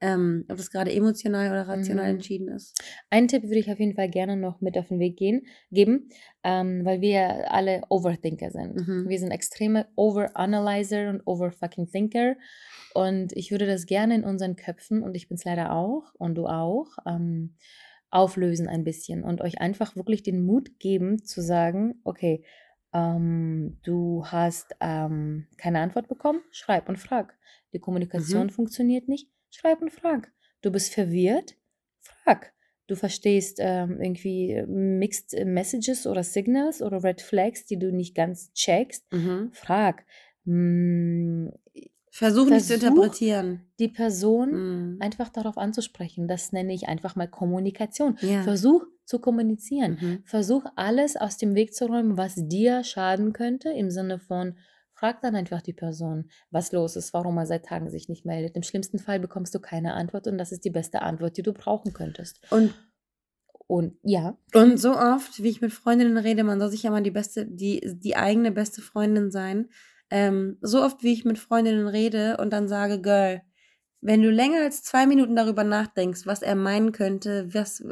[0.00, 2.16] ähm, ob das gerade emotional oder rational mhm.
[2.16, 2.82] entschieden ist.
[3.10, 6.08] Einen Tipp würde ich auf jeden Fall gerne noch mit auf den Weg gehen, geben,
[6.42, 8.76] ähm, weil wir alle Overthinker sind.
[8.76, 9.08] Mhm.
[9.08, 12.36] Wir sind extreme Overanalyzer und Overfucking Thinker.
[12.94, 16.34] Und ich würde das gerne in unseren Köpfen, und ich bin es leider auch, und
[16.34, 17.54] du auch, ähm,
[18.10, 22.44] auflösen ein bisschen und euch einfach wirklich den Mut geben zu sagen, okay,
[22.92, 27.38] ähm, du hast ähm, keine Antwort bekommen, schreib und frag.
[27.72, 28.50] Die Kommunikation mhm.
[28.50, 30.32] funktioniert nicht, Schreib und frag.
[30.62, 31.56] Du bist verwirrt?
[32.00, 32.52] Frag.
[32.86, 38.52] Du verstehst ähm, irgendwie Mixed Messages oder Signals oder Red Flags, die du nicht ganz
[38.52, 39.12] checkst?
[39.12, 39.50] Mhm.
[39.52, 40.04] Frag.
[40.44, 41.52] Hm,
[42.10, 43.60] Versuch nicht zu interpretieren.
[43.78, 44.96] Die Person mhm.
[45.00, 46.26] einfach darauf anzusprechen.
[46.26, 48.16] Das nenne ich einfach mal Kommunikation.
[48.20, 48.42] Ja.
[48.42, 49.98] Versuch zu kommunizieren.
[50.00, 50.22] Mhm.
[50.24, 54.56] Versuch alles aus dem Weg zu räumen, was dir schaden könnte, im Sinne von
[55.00, 58.54] Frag dann einfach die Person, was los ist, warum er seit Tagen sich nicht meldet.
[58.54, 61.54] Im schlimmsten Fall bekommst du keine Antwort und das ist die beste Antwort, die du
[61.54, 62.40] brauchen könntest.
[62.50, 62.74] Und
[63.66, 64.36] und ja.
[64.52, 67.46] Und so oft, wie ich mit Freundinnen rede, man soll sich ja mal die beste,
[67.46, 69.68] die, die eigene beste Freundin sein.
[70.10, 73.42] Ähm, so oft, wie ich mit Freundinnen rede und dann sage, Girl,
[74.02, 77.82] wenn du länger als zwei Minuten darüber nachdenkst, was er meinen könnte, was,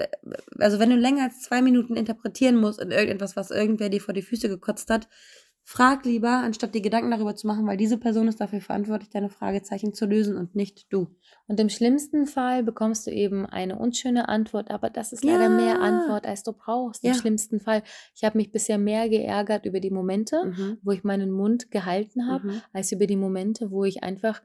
[0.58, 4.14] also wenn du länger als zwei Minuten interpretieren musst in irgendetwas, was irgendwer dir vor
[4.14, 5.08] die Füße gekotzt hat,
[5.70, 9.28] Frag lieber, anstatt dir Gedanken darüber zu machen, weil diese Person ist dafür verantwortlich, deine
[9.28, 11.08] Fragezeichen zu lösen und nicht du.
[11.46, 15.48] Und im schlimmsten Fall bekommst du eben eine unschöne Antwort, aber das ist leider ja.
[15.50, 17.04] mehr Antwort, als du brauchst.
[17.04, 17.14] Im ja.
[17.14, 17.82] schlimmsten Fall.
[18.14, 20.78] Ich habe mich bisher mehr geärgert über die Momente, mhm.
[20.82, 22.62] wo ich meinen Mund gehalten habe, mhm.
[22.72, 24.40] als über die Momente, wo ich einfach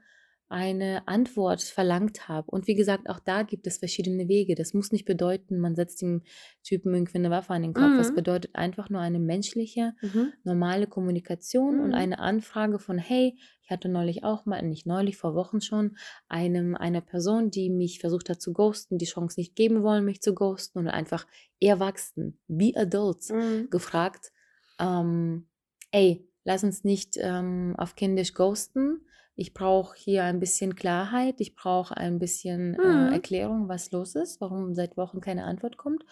[0.49, 2.49] eine Antwort verlangt habe.
[2.51, 4.53] Und wie gesagt, auch da gibt es verschiedene Wege.
[4.56, 6.21] Das muss nicht bedeuten, man setzt dem
[6.63, 8.10] Typen irgendwie eine Waffe an den Kopf.
[8.10, 8.15] Mhm.
[8.15, 10.34] bedeutet einfach nur eine menschliche, mhm.
[10.43, 11.84] normale Kommunikation mhm.
[11.84, 15.97] und eine Anfrage von, hey, ich hatte neulich auch mal, nicht neulich, vor Wochen schon,
[16.27, 20.21] einem, einer Person, die mich versucht hat zu ghosten, die Chance nicht geben wollen, mich
[20.21, 21.25] zu ghosten und einfach
[21.60, 23.69] Erwachsenen, be adults, mhm.
[23.69, 24.31] gefragt,
[24.79, 25.48] ähm,
[25.91, 29.02] ey, lass uns nicht ähm, auf kindisch ghosten,
[29.36, 33.13] ich brauche hier ein bisschen Klarheit, ich brauche ein bisschen äh, mhm.
[33.13, 36.04] Erklärung, was los ist, warum seit Wochen keine Antwort kommt.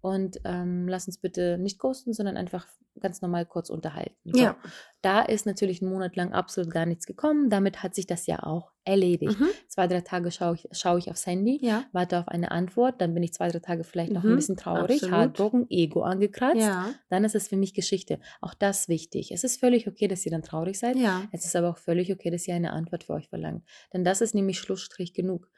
[0.00, 2.66] Und ähm, lass uns bitte nicht ghosten, sondern einfach
[3.00, 4.16] ganz normal kurz unterhalten.
[4.24, 4.40] So.
[4.40, 4.56] Ja.
[5.00, 7.50] Da ist natürlich einen Monat lang absolut gar nichts gekommen.
[7.50, 9.38] Damit hat sich das ja auch erledigt.
[9.38, 9.48] Mhm.
[9.68, 11.84] Zwei, drei Tage schaue ich, schaue ich aufs Handy, Ja.
[11.92, 14.56] warte auf eine Antwort, dann bin ich zwei, drei Tage vielleicht noch ein Mhm, bisschen
[14.56, 15.02] traurig.
[15.02, 16.60] Heartbroken, Ego angekratzt.
[16.60, 16.92] Ja.
[17.08, 18.18] Dann ist es für mich Geschichte.
[18.40, 19.32] Auch das wichtig.
[19.32, 20.96] Es ist völlig okay, dass ihr dann traurig seid.
[20.96, 21.22] Ja.
[21.32, 23.64] Es ist aber auch völlig okay, dass ihr eine Antwort für euch verlangt.
[23.92, 25.48] Denn das ist nämlich Schlussstrich genug.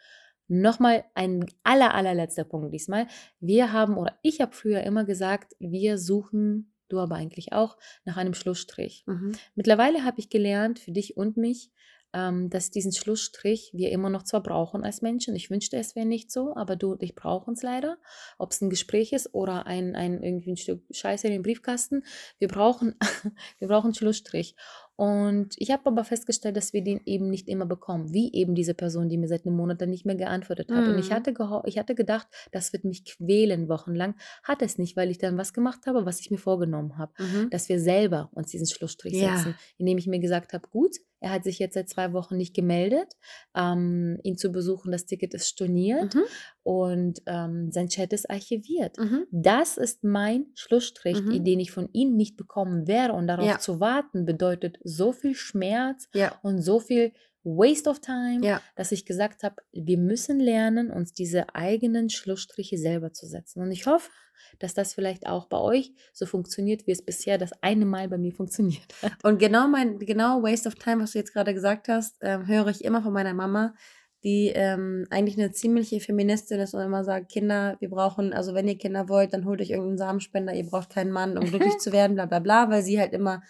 [0.47, 3.07] Nochmal ein aller, allerletzter Punkt diesmal.
[3.41, 8.17] Wir haben, oder ich habe früher immer gesagt, wir suchen, du aber eigentlich auch, nach
[8.17, 9.05] einem Schlussstrich.
[9.07, 9.33] Mhm.
[9.55, 11.71] Mittlerweile habe ich gelernt, für dich und mich,
[12.15, 15.35] ähm, dass diesen Schlussstrich wir immer noch zwar brauchen als Menschen.
[15.35, 17.99] Ich wünschte, es wäre nicht so, aber du und ich brauchen es leider.
[18.39, 22.05] Ob es ein Gespräch ist oder ein, ein irgendwie ein Stück Scheiße in den Briefkasten.
[22.39, 22.95] Wir brauchen,
[23.59, 24.55] wir brauchen Schlussstrich.
[24.97, 28.75] Und ich habe aber festgestellt, dass wir den eben nicht immer bekommen, wie eben diese
[28.75, 30.87] Person, die mir seit einem Monat dann nicht mehr geantwortet hat.
[30.89, 31.15] Und ich Mhm.
[31.15, 31.35] hatte,
[31.65, 34.15] ich hatte gedacht, das wird mich quälen wochenlang.
[34.45, 37.51] Hat es nicht, weil ich dann was gemacht habe, was ich mir vorgenommen habe Mhm.
[37.51, 39.37] dass wir selber uns diesen Schlussstrich Ja.
[39.37, 42.55] setzen, indem ich mir gesagt habe, gut, er hat sich jetzt seit zwei Wochen nicht
[42.55, 43.15] gemeldet,
[43.57, 46.23] ähm, ihn zu besuchen, das Ticket ist storniert Mhm.
[46.63, 48.99] und ähm, sein Chat ist archiviert.
[48.99, 49.25] Mhm.
[49.31, 51.43] Das ist mein Schlussstrich, Mhm.
[51.43, 53.15] den ich von ihm nicht bekommen wäre.
[53.15, 53.59] Und darauf Ja.
[53.59, 56.39] zu warten bedeutet so viel Schmerz Ja.
[56.43, 57.13] und so viel
[57.45, 58.61] Waste of time, Ja.
[58.75, 63.61] dass ich gesagt habe, wir müssen lernen, uns diese eigenen Schlussstriche selber zu setzen.
[63.63, 64.11] Und ich hoffe,
[64.59, 68.19] dass das vielleicht auch bei euch so funktioniert, wie es bisher das eine Mal bei
[68.19, 69.13] mir funktioniert hat.
[69.23, 72.69] Und genau mein, genau Waste of Time, was du jetzt gerade gesagt hast, ähm, höre
[72.69, 73.75] ich immer von meiner Mama,
[74.23, 78.67] die ähm, eigentlich eine ziemliche Feministin ist und immer sagt, Kinder, wir brauchen, also wenn
[78.67, 81.93] ihr Kinder wollt, dann holt euch irgendeinen Samenspender, ihr braucht keinen Mann, um glücklich zu
[81.93, 83.43] werden, bla bla bla, weil sie halt immer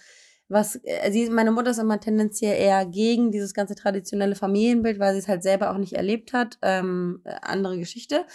[0.48, 5.14] was, äh, sie, meine Mutter ist immer tendenziell eher gegen dieses ganze traditionelle Familienbild, weil
[5.14, 6.58] sie es halt selber auch nicht erlebt hat.
[6.62, 8.26] Ähm, äh, andere Geschichte.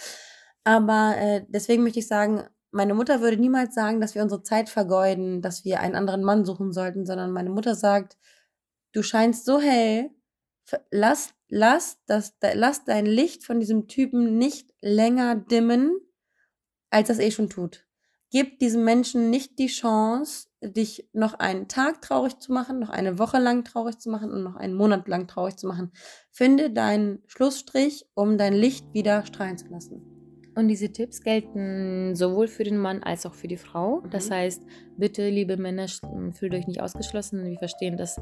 [0.64, 4.68] Aber äh, deswegen möchte ich sagen, meine Mutter würde niemals sagen, dass wir unsere Zeit
[4.68, 8.16] vergeuden, dass wir einen anderen Mann suchen sollten, sondern meine Mutter sagt,
[8.92, 10.10] du scheinst so hell,
[10.90, 15.98] lass, lass, das, lass dein Licht von diesem Typen nicht länger dimmen,
[16.90, 17.86] als das eh schon tut.
[18.30, 23.18] Gib diesem Menschen nicht die Chance, dich noch einen Tag traurig zu machen, noch eine
[23.18, 25.90] Woche lang traurig zu machen und noch einen Monat lang traurig zu machen.
[26.30, 30.19] Finde deinen Schlussstrich, um dein Licht wieder strahlen zu lassen.
[30.56, 34.02] Und diese Tipps gelten sowohl für den Mann als auch für die Frau.
[34.10, 34.34] Das Mhm.
[34.34, 34.62] heißt,
[34.96, 35.86] bitte, liebe Männer,
[36.32, 37.44] fühlt euch nicht ausgeschlossen.
[37.44, 38.20] Wir verstehen, dass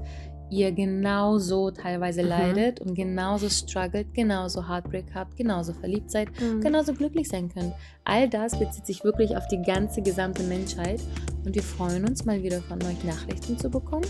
[0.51, 2.29] ihr genauso teilweise Mhm.
[2.29, 6.29] leidet und genauso struggelt, genauso Heartbreak habt, genauso verliebt seid,
[6.61, 7.73] genauso glücklich sein könnt.
[8.05, 11.01] All das bezieht sich wirklich auf die ganze gesamte Menschheit.
[11.47, 14.05] Und wir freuen uns mal wieder von euch Nachrichten zu bekommen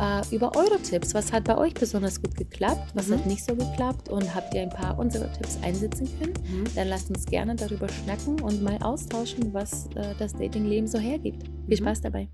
[0.00, 1.14] äh, über eure Tipps.
[1.14, 2.92] Was hat bei euch besonders gut geklappt?
[2.94, 3.12] Was Mhm.
[3.14, 4.08] hat nicht so geklappt?
[4.08, 6.34] Und habt ihr ein paar unserer Tipps einsetzen können?
[6.48, 6.64] Mhm.
[6.74, 11.44] Dann lasst uns gerne darüber schnacken und mal austauschen, was äh, das Datingleben so hergibt.
[11.66, 11.84] Viel Mhm.
[11.84, 12.28] Spaß dabei.